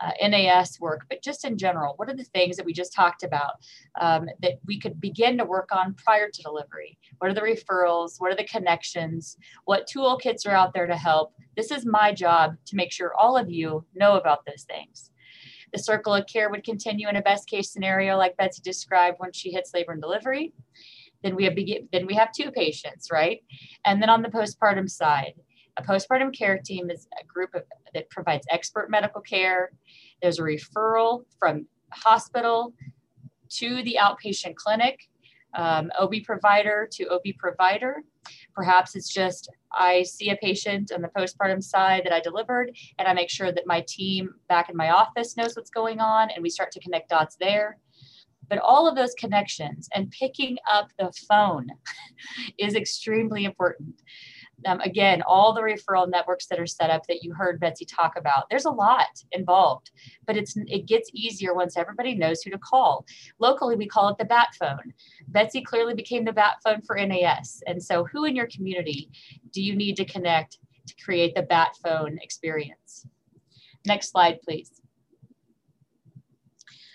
[0.00, 3.22] uh, NAS work, but just in general, what are the things that we just talked
[3.22, 3.54] about
[4.00, 6.98] um, that we could begin to work on prior to delivery?
[7.18, 8.14] What are the referrals?
[8.18, 9.36] What are the connections?
[9.64, 11.32] What toolkits are out there to help?
[11.56, 15.10] This is my job to make sure all of you know about those things.
[15.72, 19.32] The circle of care would continue in a best case scenario, like Betsy described when
[19.32, 20.52] she hits labor and delivery.
[21.24, 23.40] Then we have begin, then we have two patients, right?
[23.84, 25.34] And then on the postpartum side,
[25.76, 27.62] a postpartum care team is a group of,
[27.94, 29.72] that provides expert medical care.
[30.22, 32.74] There's a referral from hospital
[33.50, 35.08] to the outpatient clinic,
[35.54, 38.02] um, OB provider to OB provider.
[38.54, 43.06] Perhaps it's just I see a patient on the postpartum side that I delivered, and
[43.08, 46.42] I make sure that my team back in my office knows what's going on, and
[46.42, 47.78] we start to connect dots there.
[48.48, 51.66] But all of those connections and picking up the phone
[52.58, 54.02] is extremely important
[54.66, 58.16] um, again, all the referral networks that are set up that you heard Betsy talk
[58.16, 59.90] about, there's a lot involved,
[60.26, 63.04] but it's it gets easier once everybody knows who to call.
[63.38, 64.92] Locally, we call it the bat phone.
[65.28, 67.62] Betsy clearly became the bat phone for NAS.
[67.66, 69.10] And so, who in your community
[69.52, 73.06] do you need to connect to create the bat phone experience?
[73.86, 74.80] Next slide, please.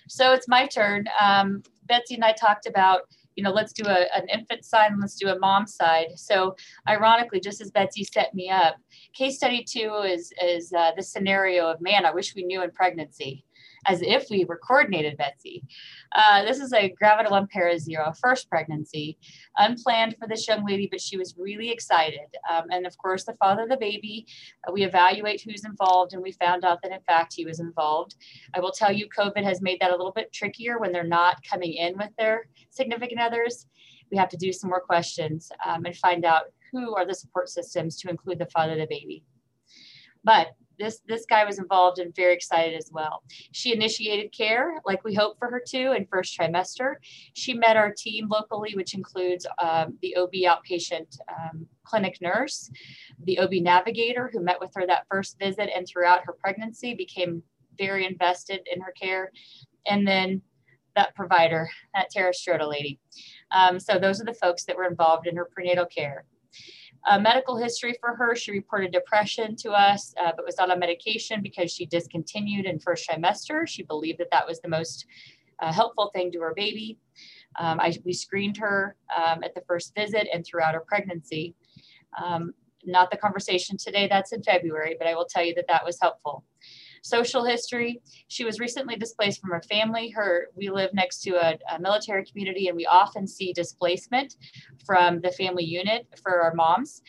[0.07, 1.05] So it's my turn.
[1.21, 3.01] Um, Betsy and I talked about
[3.39, 6.07] you know, let's do a, an infant side and let's do a mom side.
[6.17, 6.57] So
[6.89, 8.75] ironically, just as Betsy set me up,
[9.13, 12.71] case study two is, is uh, the scenario of, man, I wish we knew in
[12.71, 13.45] pregnancy.
[13.85, 15.63] As if we were coordinated, Betsy.
[16.15, 19.17] Uh, this is a gravida one para zero, first pregnancy,
[19.57, 22.27] unplanned for this young lady, but she was really excited.
[22.49, 24.25] Um, and of course, the father of the baby,
[24.67, 28.15] uh, we evaluate who's involved, and we found out that in fact he was involved.
[28.53, 31.43] I will tell you, COVID has made that a little bit trickier when they're not
[31.43, 33.65] coming in with their significant others.
[34.11, 37.49] We have to do some more questions um, and find out who are the support
[37.49, 39.23] systems to include the father of the baby.
[40.23, 40.49] But
[40.79, 43.23] this this guy was involved and very excited as well.
[43.51, 46.95] She initiated care like we hoped for her to in first trimester.
[47.33, 52.71] She met our team locally, which includes um, the OB outpatient um, clinic nurse,
[53.23, 57.43] the OB navigator who met with her that first visit and throughout her pregnancy became
[57.77, 59.31] very invested in her care,
[59.85, 60.41] and then
[60.95, 62.99] that provider, that Tara Strota lady.
[63.51, 66.25] Um, so those are the folks that were involved in her prenatal care.
[67.07, 70.79] Uh, medical history for her, she reported depression to us, uh, but was not on
[70.79, 73.67] medication because she discontinued in first trimester.
[73.67, 75.05] She believed that that was the most
[75.61, 76.97] uh, helpful thing to her baby.
[77.59, 81.55] Um, I, we screened her um, at the first visit and throughout her pregnancy.
[82.21, 82.53] Um,
[82.85, 85.99] not the conversation today, that's in February, but I will tell you that that was
[86.01, 86.45] helpful
[87.01, 88.01] social history.
[88.27, 90.09] She was recently displaced from her family.
[90.09, 94.35] Her we live next to a, a, military community, and we often see displacement
[94.85, 97.01] from the family unit for our moms.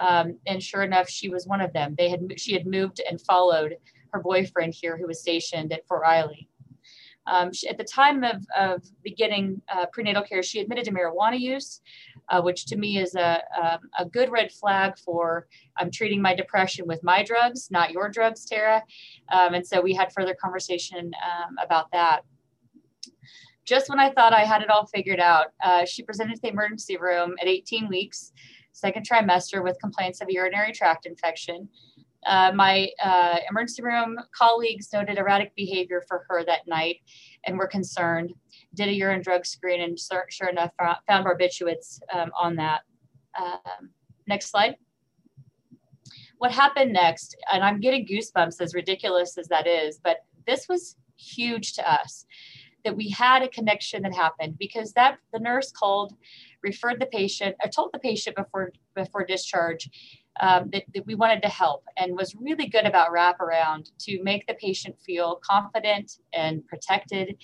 [0.00, 1.94] Um, and sure enough, she was one of them.
[1.96, 3.76] They had she had moved and followed
[4.12, 6.48] her boyfriend here, who was stationed at Fort Riley.
[7.28, 11.38] Um, she, at the time of, of beginning uh, prenatal care, she admitted to marijuana
[11.38, 11.82] use,
[12.30, 15.46] uh, which to me is a, a, um, a, good red flag for
[15.78, 18.82] I'm treating my depression with my drugs, not your drugs, Tara.
[19.30, 22.20] Um, and so we had further conversation um, about that.
[23.64, 26.48] Just when I thought I had it all figured out, uh, she presented to the
[26.48, 28.32] emergency room at 18 weeks,
[28.72, 31.68] second trimester, with complaints of urinary tract infection.
[32.26, 36.96] Uh, my uh, emergency room colleagues noted erratic behavior for her that night
[37.46, 38.32] and were concerned.
[38.74, 40.70] Did a urine drug screen and sure enough
[41.06, 42.82] found barbiturates um, on that.
[43.38, 43.90] Um,
[44.26, 44.76] next slide.
[46.38, 50.96] What happened next, and I'm getting goosebumps as ridiculous as that is, but this was
[51.16, 52.26] huge to us
[52.84, 56.14] that we had a connection that happened because that the nurse called,
[56.62, 59.90] referred the patient, or told the patient before before discharge
[60.40, 64.46] um, that, that, we wanted to help and was really good about wraparound to make
[64.46, 67.36] the patient feel confident and protected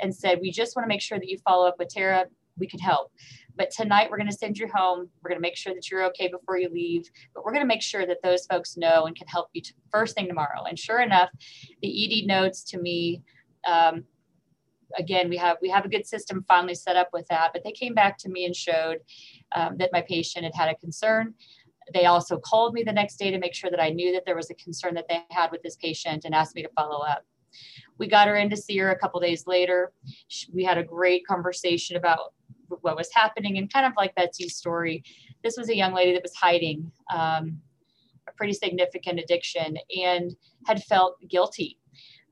[0.00, 2.26] and said, We just want to make sure that you follow up with Tara.
[2.56, 3.10] We can help.
[3.56, 5.08] But tonight we're going to send you home.
[5.22, 7.08] We're going to make sure that you're okay before you leave.
[7.34, 10.14] But we're going to make sure that those folks know and can help you first
[10.14, 10.64] thing tomorrow.
[10.68, 11.30] And sure enough,
[11.82, 13.22] the ED notes to me
[13.66, 14.04] um,
[14.98, 17.72] again we have we have a good system finally set up with that but they
[17.72, 18.98] came back to me and showed
[19.56, 21.34] um, that my patient had had a concern
[21.92, 24.36] they also called me the next day to make sure that I knew that there
[24.36, 27.24] was a concern that they had with this patient and asked me to follow up.
[27.98, 29.92] We got her in to see her a couple days later.
[30.52, 32.34] We had a great conversation about
[32.68, 35.02] what was happening and kind of like Betsy's story.
[35.42, 37.60] This was a young lady that was hiding um,
[38.28, 40.34] a pretty significant addiction and
[40.66, 41.78] had felt guilty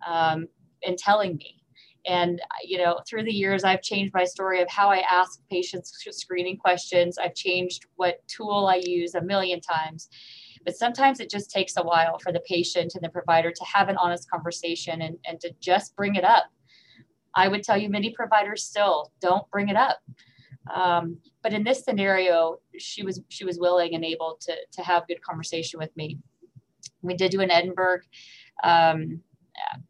[0.06, 0.46] um,
[0.82, 1.62] in telling me
[2.06, 5.92] and, you know, through the years, I've changed my story of how I ask patients
[6.10, 7.16] screening questions.
[7.18, 10.08] I've changed what tool I use a million times.
[10.64, 13.88] But sometimes it just takes a while for the patient and the provider to have
[13.88, 16.44] an honest conversation and, and to just bring it up.
[17.34, 19.98] I would tell you, many providers still don't bring it up.
[20.72, 25.08] Um, but in this scenario, she was she was willing and able to to have
[25.08, 26.18] good conversation with me.
[27.00, 28.00] We did do an Edinburgh.
[28.62, 29.22] Um,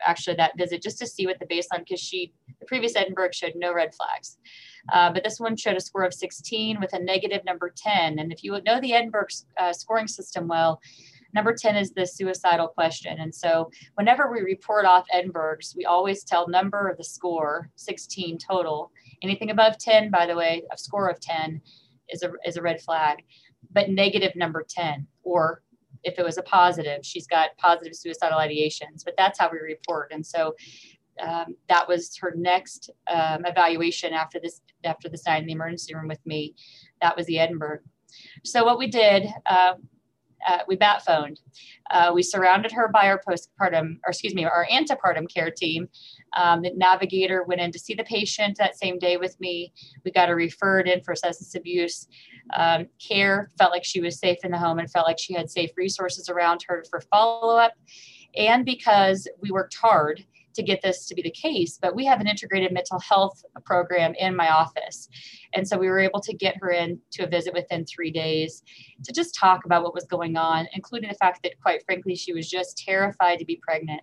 [0.04, 3.54] actually that visit just to see what the baseline because she the previous Edinburgh showed
[3.56, 4.38] no red flags,
[4.92, 8.18] uh, but this one showed a score of 16 with a negative number 10.
[8.18, 9.28] And if you know the Edinburgh
[9.58, 10.80] uh, scoring system well,
[11.34, 13.20] number 10 is the suicidal question.
[13.20, 18.38] And so whenever we report off Edinburgh's, we always tell number of the score 16
[18.38, 18.90] total.
[19.22, 21.60] Anything above 10, by the way, a score of 10
[22.08, 23.18] is a is a red flag,
[23.70, 25.62] but negative number 10 or
[26.04, 30.10] if it was a positive, she's got positive suicidal ideations, but that's how we report.
[30.12, 30.54] And so
[31.20, 35.94] um, that was her next um, evaluation after this after this night in the emergency
[35.94, 36.54] room with me.
[37.00, 37.80] That was the Edinburgh.
[38.44, 39.74] So what we did, uh,
[40.46, 41.40] uh, we bat phoned.
[41.90, 45.88] Uh, we surrounded her by our postpartum, or excuse me, our antepartum care team.
[46.36, 49.72] Um, the navigator went in to see the patient that same day with me.
[50.04, 52.08] We got her referred in for substance abuse
[52.54, 55.50] um, care, felt like she was safe in the home and felt like she had
[55.50, 57.72] safe resources around her for follow up.
[58.36, 62.20] And because we worked hard to get this to be the case, but we have
[62.20, 65.08] an integrated mental health program in my office.
[65.54, 68.62] And so we were able to get her in to a visit within three days
[69.04, 72.32] to just talk about what was going on, including the fact that, quite frankly, she
[72.32, 74.02] was just terrified to be pregnant.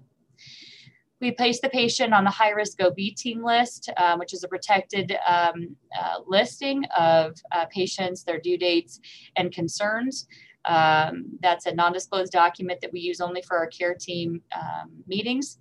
[1.21, 4.47] We placed the patient on the high risk OB team list, um, which is a
[4.47, 9.01] protected um, uh, listing of uh, patients, their due dates,
[9.35, 10.27] and concerns.
[10.65, 14.91] Um, that's a non disclosed document that we use only for our care team um,
[15.07, 15.57] meetings.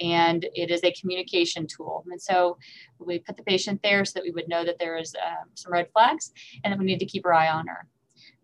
[0.00, 2.04] And it is a communication tool.
[2.10, 2.58] And so
[2.98, 5.72] we put the patient there so that we would know that there is um, some
[5.72, 6.32] red flags
[6.62, 7.86] and that we need to keep our eye on her.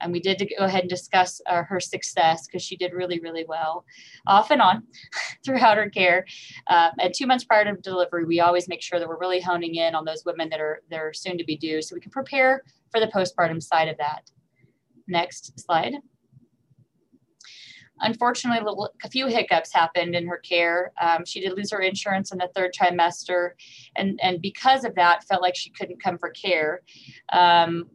[0.01, 3.45] And we did go ahead and discuss uh, her success because she did really, really
[3.47, 3.85] well
[4.27, 4.85] off and on
[5.45, 6.25] throughout her care.
[6.67, 9.75] Uh, and two months prior to delivery, we always make sure that we're really honing
[9.75, 12.11] in on those women that are, that are soon to be due so we can
[12.11, 14.31] prepare for the postpartum side of that.
[15.07, 15.95] Next slide.
[18.01, 18.67] Unfortunately,
[19.05, 20.93] a few hiccups happened in her care.
[21.01, 23.51] Um, she did lose her insurance in the third trimester,
[23.97, 26.83] and, and because of that, felt like she couldn't come for care.
[27.33, 27.87] Um,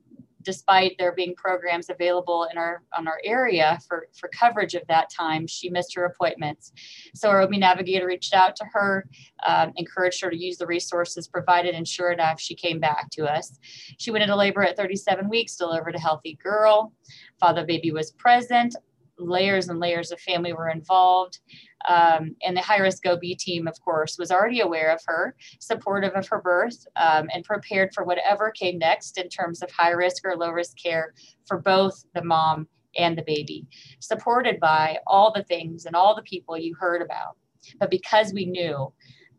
[0.45, 5.09] despite there being programs available in our on our area for for coverage of that
[5.09, 6.71] time she missed her appointments
[7.13, 9.05] so our ob navigator reached out to her
[9.45, 13.25] um, encouraged her to use the resources provided and sure enough she came back to
[13.25, 13.59] us
[13.97, 16.93] she went into labor at 37 weeks delivered a healthy girl
[17.39, 18.75] father baby was present
[19.17, 21.39] layers and layers of family were involved.
[21.87, 26.13] Um, and the high risk OB team, of course, was already aware of her, supportive
[26.13, 30.23] of her birth, um, and prepared for whatever came next in terms of high risk
[30.25, 31.13] or low risk care
[31.47, 33.67] for both the mom and the baby,
[33.99, 37.37] supported by all the things and all the people you heard about.
[37.79, 38.91] But because we knew,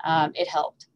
[0.05, 0.87] um, it helped.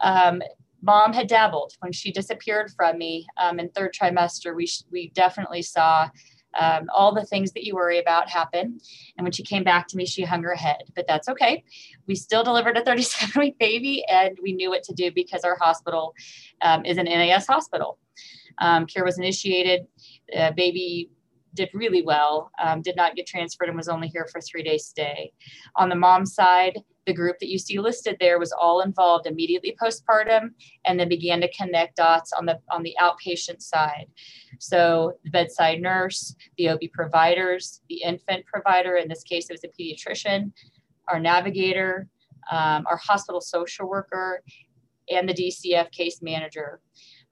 [0.00, 0.42] Um,
[0.82, 4.54] mom had dabbled when she disappeared from me um, in third trimester.
[4.54, 6.08] We, we definitely saw
[6.58, 8.80] um, all the things that you worry about happen.
[9.16, 11.64] And when she came back to me, she hung her head, but that's okay.
[12.06, 15.56] We still delivered a 37 week baby and we knew what to do because our
[15.56, 16.14] hospital
[16.62, 17.98] um, is an NAS hospital.
[18.58, 19.86] Um, care was initiated.
[20.34, 21.10] Uh, baby
[21.54, 24.86] did really well, um, did not get transferred and was only here for three days
[24.86, 25.32] stay.
[25.76, 29.76] On the mom side, the group that you see listed there was all involved immediately
[29.80, 30.50] postpartum
[30.84, 34.06] and then began to connect dots on the on the outpatient side.
[34.58, 39.64] So the bedside nurse the ob providers the infant provider in this case it was
[39.64, 40.52] a pediatrician
[41.08, 42.08] our navigator
[42.50, 44.42] um, our hospital social worker
[45.08, 46.80] and the dcf case manager.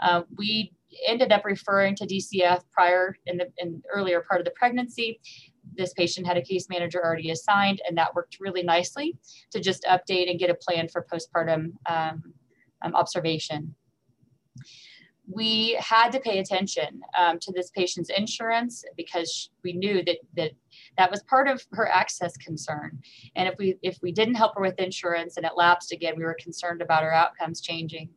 [0.00, 0.72] Uh, we
[1.08, 5.20] ended up referring to dcf prior in the in earlier part of the pregnancy
[5.76, 9.16] this patient had a case manager already assigned, and that worked really nicely
[9.50, 12.22] to just update and get a plan for postpartum um,
[12.82, 13.74] um, observation.
[15.26, 20.50] We had to pay attention um, to this patient's insurance because we knew that, that
[20.98, 23.00] that was part of her access concern.
[23.34, 26.24] And if we if we didn't help her with insurance and it lapsed again, we
[26.24, 28.10] were concerned about her outcomes changing.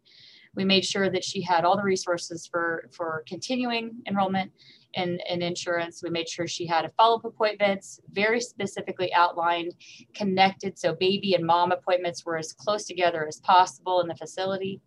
[0.54, 4.52] We made sure that she had all the resources for for continuing enrollment
[4.94, 6.02] in, in insurance.
[6.04, 9.74] We made sure she had a follow-up appointments, very specifically outlined,
[10.14, 10.78] connected.
[10.78, 14.82] So baby and mom appointments were as close together as possible in the facility.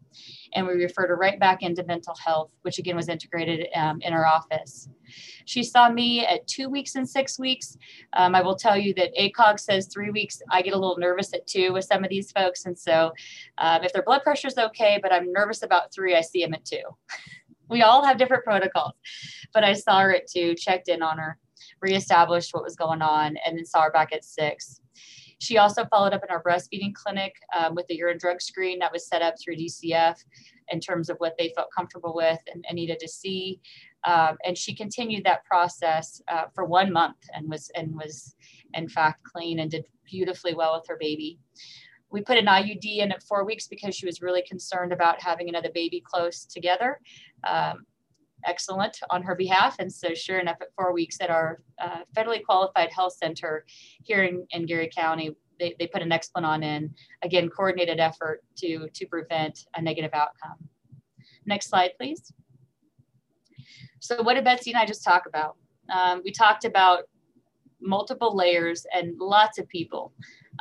[0.55, 4.13] And we referred her right back into mental health, which again was integrated um, in
[4.13, 4.89] our office.
[5.45, 7.77] She saw me at two weeks and six weeks.
[8.13, 10.41] Um, I will tell you that ACOG says three weeks.
[10.51, 12.67] I get a little nervous at two with some of these folks.
[12.67, 13.13] And so
[13.59, 16.55] um, if their blood pressure is okay, but I'm nervous about three, I see them
[16.55, 16.83] at two.
[17.71, 18.93] we all have different protocols.
[19.55, 21.39] But I saw her at two, checked in on her,
[21.81, 24.81] reestablished what was going on, and then saw her back at six.
[25.41, 28.93] She also followed up in our breastfeeding clinic um, with the urine drug screen that
[28.93, 30.17] was set up through DCF
[30.69, 33.59] in terms of what they felt comfortable with and, and needed to see.
[34.05, 38.35] Um, and she continued that process uh, for one month and was and was
[38.75, 41.39] in fact clean and did beautifully well with her baby.
[42.11, 45.49] We put an IUD in at four weeks because she was really concerned about having
[45.49, 47.01] another baby close together.
[47.45, 47.87] Um,
[48.47, 49.77] excellent on her behalf.
[49.79, 53.65] And so, sure enough, at four weeks at our uh, federally qualified health center
[54.03, 58.89] here in, in Geary County, they, they put a Nexplanon in, again, coordinated effort to,
[58.95, 60.57] to prevent a negative outcome.
[61.47, 62.33] Next slide, please.
[64.01, 65.57] So, what did Betsy and I just talk about?
[65.93, 67.05] Um, we talked about
[67.81, 70.13] multiple layers and lots of people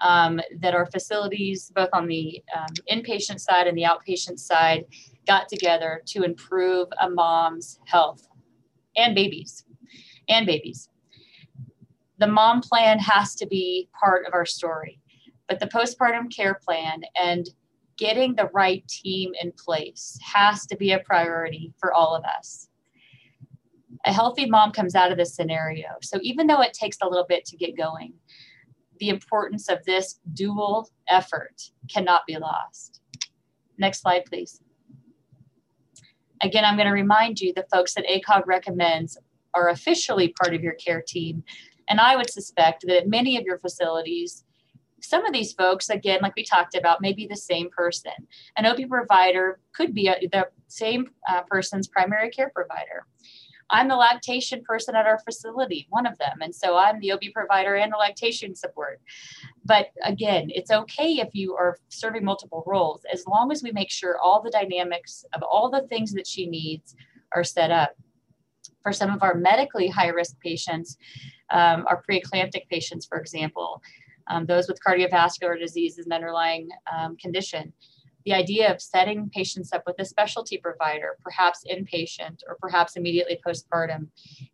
[0.01, 4.85] um, that our facilities, both on the um, inpatient side and the outpatient side,
[5.29, 8.27] got together to improve a mom's health
[8.97, 9.63] and babies
[10.27, 10.89] and babies.
[12.17, 14.99] The mom plan has to be part of our story,
[15.47, 17.47] but the postpartum care plan and
[17.95, 22.67] getting the right team in place has to be a priority for all of us.
[24.05, 25.89] A healthy mom comes out of this scenario.
[26.01, 28.13] So even though it takes a little bit to get going,
[28.99, 33.01] the importance of this dual effort cannot be lost.
[33.77, 34.61] Next slide, please.
[36.41, 39.17] Again, I'm going to remind you the folks that ACOG recommends
[39.53, 41.43] are officially part of your care team.
[41.89, 44.43] And I would suspect that at many of your facilities,
[45.01, 48.11] some of these folks, again, like we talked about, may be the same person.
[48.57, 53.05] An OB provider could be a, the same uh, person's primary care provider.
[53.69, 56.39] I'm the lactation person at our facility, one of them.
[56.41, 59.01] And so I'm the OB provider and the lactation support.
[59.65, 63.91] But again, it's okay if you are serving multiple roles as long as we make
[63.91, 66.95] sure all the dynamics of all the things that she needs
[67.33, 67.95] are set up.
[68.81, 70.97] For some of our medically high risk patients,
[71.51, 73.81] um, our preeclamptic patients, for example,
[74.29, 77.73] um, those with cardiovascular disease as an underlying um, condition,
[78.29, 83.39] the idea of setting patients up with a specialty provider, perhaps inpatient or perhaps immediately
[83.43, 84.07] postpartum,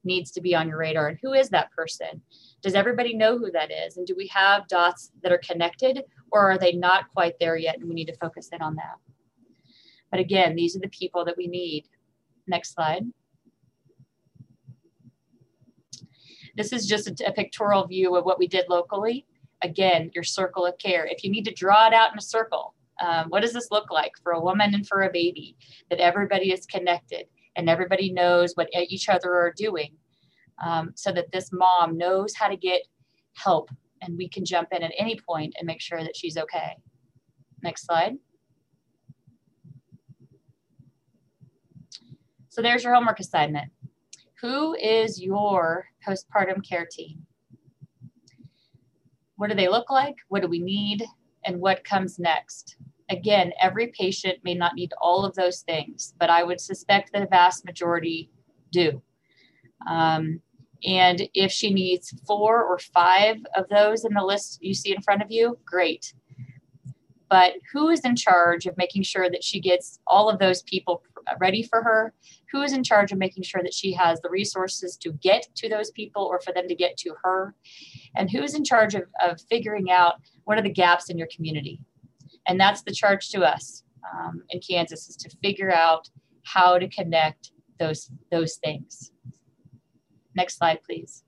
[0.05, 1.09] needs to be on your radar.
[1.09, 2.21] And who is that person?
[2.61, 3.97] Does everybody know who that is?
[3.97, 7.76] And do we have dots that are connected or are they not quite there yet?
[7.78, 8.95] And we need to focus in on that.
[10.09, 11.86] But again, these are the people that we need.
[12.47, 13.03] Next slide.
[16.55, 19.26] This is just a, a pictorial view of what we did locally.
[19.61, 21.05] Again, your circle of care.
[21.05, 23.91] If you need to draw it out in a circle, um, what does this look
[23.91, 25.58] like for a woman and for a baby?
[25.89, 27.26] That everybody is connected
[27.56, 29.96] and everybody knows what each other are doing
[30.64, 32.82] um, so that this mom knows how to get
[33.34, 33.70] help
[34.02, 36.78] and we can jump in at any point and make sure that she's okay.
[37.64, 38.16] Next slide.
[42.50, 43.72] So there's your homework assignment.
[44.41, 47.26] Who is your postpartum care team?
[49.38, 50.16] What do they look like?
[50.30, 51.04] What do we need?
[51.46, 52.78] And what comes next?
[53.10, 57.22] Again, every patient may not need all of those things, but I would suspect that
[57.22, 58.32] a vast majority
[58.72, 59.02] do.
[59.88, 60.41] Um,
[60.84, 65.02] and if she needs four or five of those in the list you see in
[65.02, 66.14] front of you, great.
[67.30, 71.04] But who is in charge of making sure that she gets all of those people
[71.39, 72.14] ready for her?
[72.52, 75.70] Who is in charge of making sure that she has the resources to get to
[75.70, 77.56] those people or for them to get to her?
[78.16, 81.28] And who is in charge of, of figuring out what are the gaps in your
[81.36, 81.82] community?
[82.47, 86.09] And that's the charge to us um, in Kansas is to figure out
[86.43, 89.11] how to connect those, those things.
[90.36, 91.24] Next slide, please.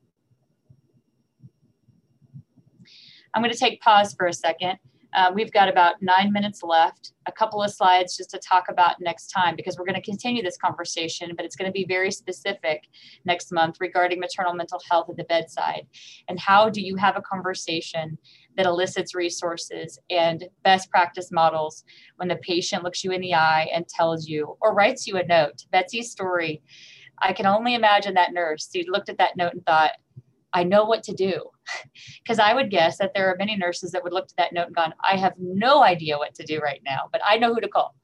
[3.33, 4.77] I'm going to take pause for a second.
[5.17, 9.01] Uh, we've got about nine minutes left, a couple of slides just to talk about
[9.01, 12.11] next time because we're going to continue this conversation, but it's going to be very
[12.11, 12.83] specific
[13.25, 15.87] next month regarding maternal mental health at the bedside.
[16.27, 18.15] And how do you have a conversation
[18.57, 21.83] that elicits resources and best practice models
[22.17, 25.25] when the patient looks you in the eye and tells you or writes you a
[25.25, 25.65] note.
[25.71, 26.61] Betsy's story,
[27.19, 29.93] I can only imagine that nurse who looked at that note and thought,
[30.53, 31.43] I know what to do.
[32.23, 34.67] Because I would guess that there are many nurses that would look at that note
[34.67, 37.61] and gone, I have no idea what to do right now, but I know who
[37.61, 37.95] to call.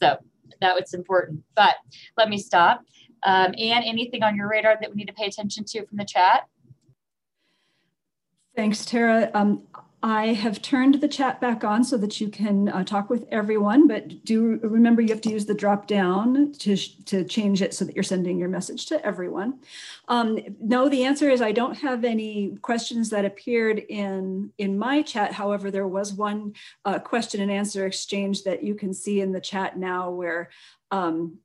[0.00, 0.16] So
[0.62, 1.42] that was important.
[1.54, 1.74] But
[2.16, 2.80] let me stop.
[3.24, 6.04] Um, and anything on your radar that we need to pay attention to from the
[6.04, 6.44] chat?
[8.56, 9.30] Thanks, Tara.
[9.34, 9.62] Um,
[10.02, 13.88] I have turned the chat back on so that you can uh, talk with everyone,
[13.88, 16.76] but do remember you have to use the drop down to,
[17.06, 19.58] to change it so that you're sending your message to everyone.
[20.06, 25.02] Um, no, the answer is I don't have any questions that appeared in, in my
[25.02, 25.32] chat.
[25.32, 29.40] However, there was one uh, question and answer exchange that you can see in the
[29.40, 30.50] chat now where,
[30.92, 31.38] um,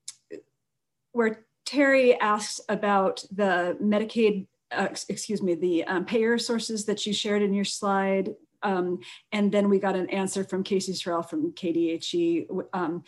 [1.12, 7.14] where Terry asks about the Medicaid uh, excuse me, the um, payer sources that you
[7.14, 8.34] shared in your slide.
[8.64, 9.00] Um,
[9.32, 13.04] and then we got an answer from Casey Sorrell from KDHE um,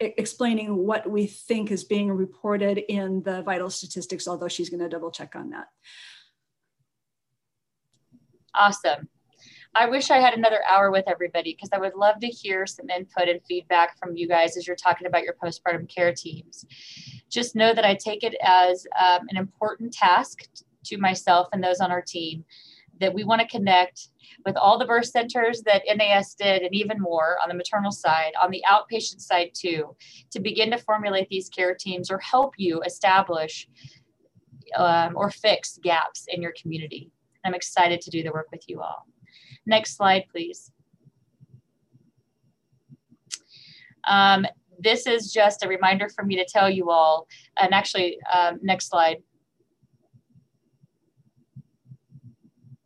[0.00, 4.88] explaining what we think is being reported in the vital statistics, although she's going to
[4.88, 5.68] double check on that.
[8.54, 9.08] Awesome.
[9.76, 12.88] I wish I had another hour with everybody because I would love to hear some
[12.88, 16.64] input and feedback from you guys as you're talking about your postpartum care teams.
[17.28, 20.46] Just know that I take it as um, an important task
[20.84, 22.44] to myself and those on our team
[23.00, 24.08] that we want to connect
[24.46, 28.32] with all the birth centers that NAS did and even more on the maternal side,
[28.40, 29.96] on the outpatient side too,
[30.30, 33.68] to begin to formulate these care teams or help you establish
[34.76, 37.10] um, or fix gaps in your community.
[37.44, 39.06] I'm excited to do the work with you all.
[39.66, 40.70] Next slide, please.
[44.06, 44.46] Um,
[44.78, 47.26] this is just a reminder for me to tell you all,
[47.58, 49.18] and actually, um, next slide.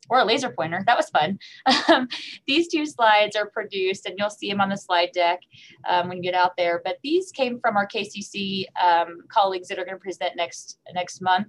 [0.08, 0.82] Or a laser pointer.
[0.86, 1.38] That was fun.
[1.88, 2.08] Um,
[2.46, 5.40] these two slides are produced, and you'll see them on the slide deck
[5.88, 6.82] um, when you get out there.
[6.84, 11.22] But these came from our KCC um, colleagues that are going to present next next
[11.22, 11.48] month.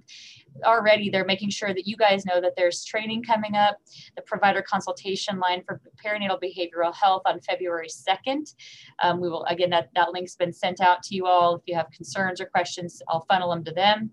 [0.64, 3.76] Already, they're making sure that you guys know that there's training coming up.
[4.16, 8.54] The provider consultation line for perinatal behavioral health on February 2nd.
[9.02, 11.56] Um, we will again that that link's been sent out to you all.
[11.56, 14.10] If you have concerns or questions, I'll funnel them to them.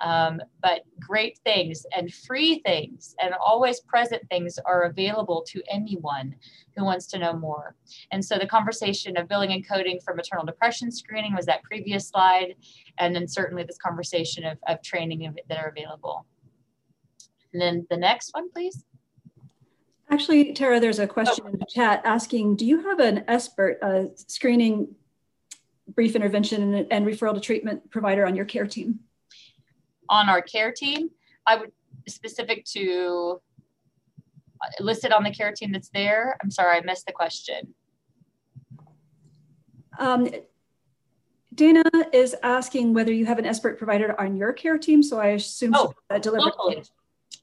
[0.00, 6.34] Um, but great things and free things and always present things are available to anyone
[6.74, 7.76] who wants to know more.
[8.10, 12.08] And so the conversation of billing and coding for maternal depression screening was that previous
[12.08, 12.54] slide.
[12.98, 16.24] And then certainly this conversation of, of training that are available.
[17.52, 18.84] And then the next one, please.
[20.08, 21.52] Actually, Tara, there's a question oh.
[21.52, 24.94] in the chat asking, do you have an expert uh, screening
[25.94, 29.00] brief intervention and, and referral to treatment provider on your care team?
[30.10, 31.10] On our care team,
[31.46, 31.72] I would
[32.08, 33.40] specific to
[34.62, 36.36] uh, listed on the care team that's there.
[36.42, 37.74] I'm sorry, I missed the question.
[39.98, 40.28] Um,
[41.54, 45.02] Dana is asking whether you have an expert provider on your care team.
[45.02, 46.82] So I assume oh, locally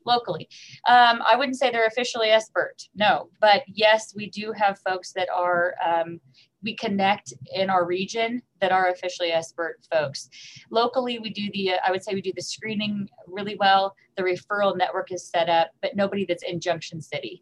[0.08, 0.50] locally.
[0.88, 5.30] Um, I wouldn't say they're officially expert, no, but yes, we do have folks that
[5.30, 6.20] are, um,
[6.68, 10.30] we connect in our region that are officially expert folks.
[10.70, 13.96] Locally, we do the, uh, I would say we do the screening really well.
[14.18, 17.42] The referral network is set up, but nobody that's in Junction City.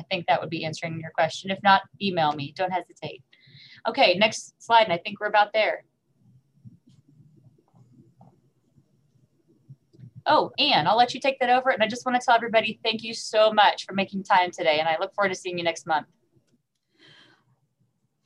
[0.00, 1.50] I think that would be answering your question.
[1.50, 3.22] If not, email me, don't hesitate.
[3.86, 5.84] Okay, next slide, and I think we're about there.
[10.24, 11.68] Oh, Anne, I'll let you take that over.
[11.68, 14.78] And I just want to tell everybody thank you so much for making time today.
[14.78, 16.06] And I look forward to seeing you next month.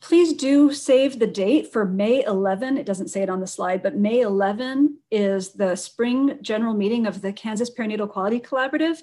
[0.00, 2.76] Please do save the date for May 11.
[2.76, 7.06] It doesn't say it on the slide, but May 11 is the spring general meeting
[7.06, 8.98] of the Kansas Perinatal Quality Collaborative.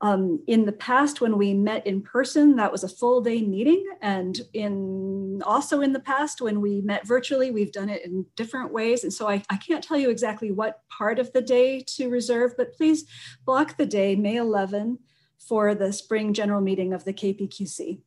[0.00, 3.86] Um, in the past, when we met in person, that was a full day meeting.
[4.02, 8.72] And in also in the past, when we met virtually, we've done it in different
[8.72, 9.04] ways.
[9.04, 12.54] And so I, I can't tell you exactly what part of the day to reserve,
[12.56, 13.04] but please
[13.46, 14.98] block the day, May 11,
[15.38, 18.00] for the spring general meeting of the KPQC.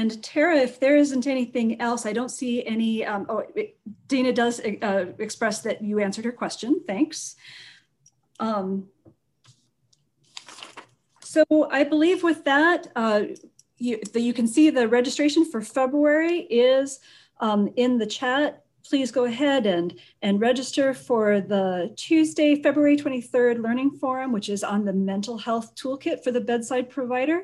[0.00, 3.76] And Tara, if there isn't anything else, I don't see any, um, oh, it,
[4.08, 7.36] Dina does uh, express that you answered her question, thanks.
[8.38, 8.88] Um,
[11.22, 13.24] so I believe with that, uh,
[13.76, 17.00] you, the, you can see the registration for February is
[17.40, 18.64] um, in the chat.
[18.88, 24.64] Please go ahead and, and register for the Tuesday, February 23rd Learning Forum, which is
[24.64, 27.42] on the mental health toolkit for the bedside provider.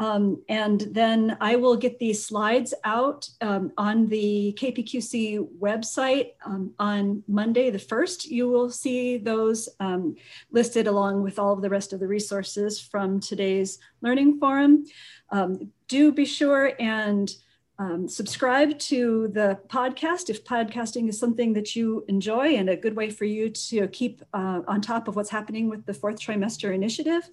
[0.00, 6.72] Um, and then I will get these slides out um, on the KPQC website um,
[6.78, 8.24] on Monday the 1st.
[8.30, 10.16] You will see those um,
[10.50, 14.86] listed along with all of the rest of the resources from today's learning forum.
[15.28, 17.30] Um, do be sure and
[17.78, 22.96] um, subscribe to the podcast if podcasting is something that you enjoy and a good
[22.96, 26.74] way for you to keep uh, on top of what's happening with the fourth trimester
[26.74, 27.28] initiative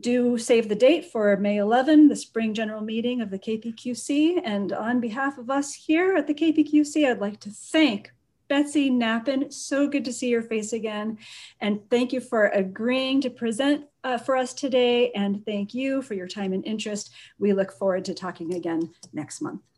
[0.00, 4.40] do save the date for May 11, the spring general meeting of the KPQC.
[4.44, 8.12] And on behalf of us here at the KPQC, I'd like to thank
[8.48, 9.52] Betsy Knappen.
[9.52, 11.18] So good to see your face again.
[11.60, 15.10] And thank you for agreeing to present uh, for us today.
[15.12, 17.12] And thank you for your time and interest.
[17.38, 19.75] We look forward to talking again next month.